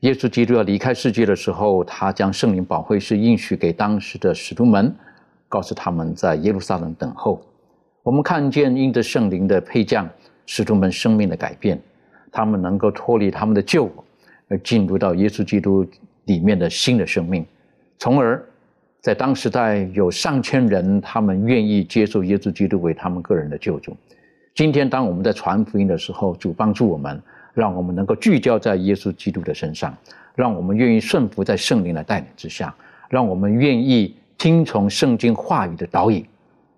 [0.00, 4.94] 耶稣基督要离开世界的时候，他将圣灵宝会是应许给当时的使徒们，
[5.48, 7.42] 告诉他们在耶路撒冷等候。
[8.02, 10.06] 我们看见因着圣灵的配降，
[10.44, 11.80] 使徒们生命的改变，
[12.30, 13.90] 他们能够脱离他们的旧，
[14.48, 15.86] 而进入到耶稣基督
[16.26, 17.46] 里面的新的生命，
[17.98, 18.44] 从而
[19.00, 23.96] 在当时代有上千人，他们愿意接受耶稣基督为他们个人的救主。
[24.54, 27.20] 今天当我们在传福音的时候，主帮助我们。
[27.56, 29.96] 让我们能够聚焦在耶稣基督的身上，
[30.34, 32.72] 让我们愿意顺服在圣灵的带领之下，
[33.08, 36.22] 让我们愿意听从圣经话语的导引，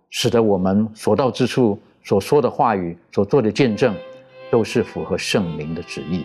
[0.09, 3.93] 使得我们所到之处所说的话语、所做的见证，
[4.53, 6.25] 都是符合圣灵的旨意，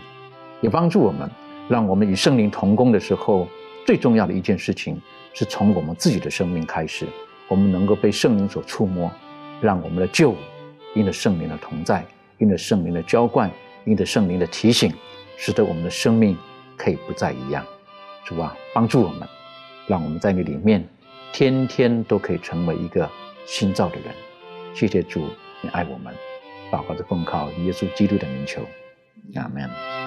[0.62, 1.28] 也帮助我们，
[1.68, 3.48] 让我们与圣灵同工的时候，
[3.88, 5.02] 最重要的一件事情
[5.34, 7.08] 是从我们自己的生命开始，
[7.48, 9.12] 我们能够被圣灵所触摸，
[9.60, 10.36] 让我们的救
[10.94, 12.06] 因着圣灵的同在，
[12.38, 13.50] 因着圣灵的浇灌。
[13.86, 14.94] 因着圣灵的提醒，
[15.38, 16.38] 使得我们的生命
[16.78, 17.66] 可以不再一样。
[18.24, 19.28] 主啊，帮助我们，
[19.88, 20.88] 让我们在你里面
[21.32, 23.10] 天天都可以成为一个
[23.46, 24.14] 新造的人。
[24.74, 25.28] 谢谢主，
[25.62, 26.14] 你爱我们，
[26.72, 28.62] 祷告的奉靠耶稣基督的名求，
[29.36, 30.03] 阿门。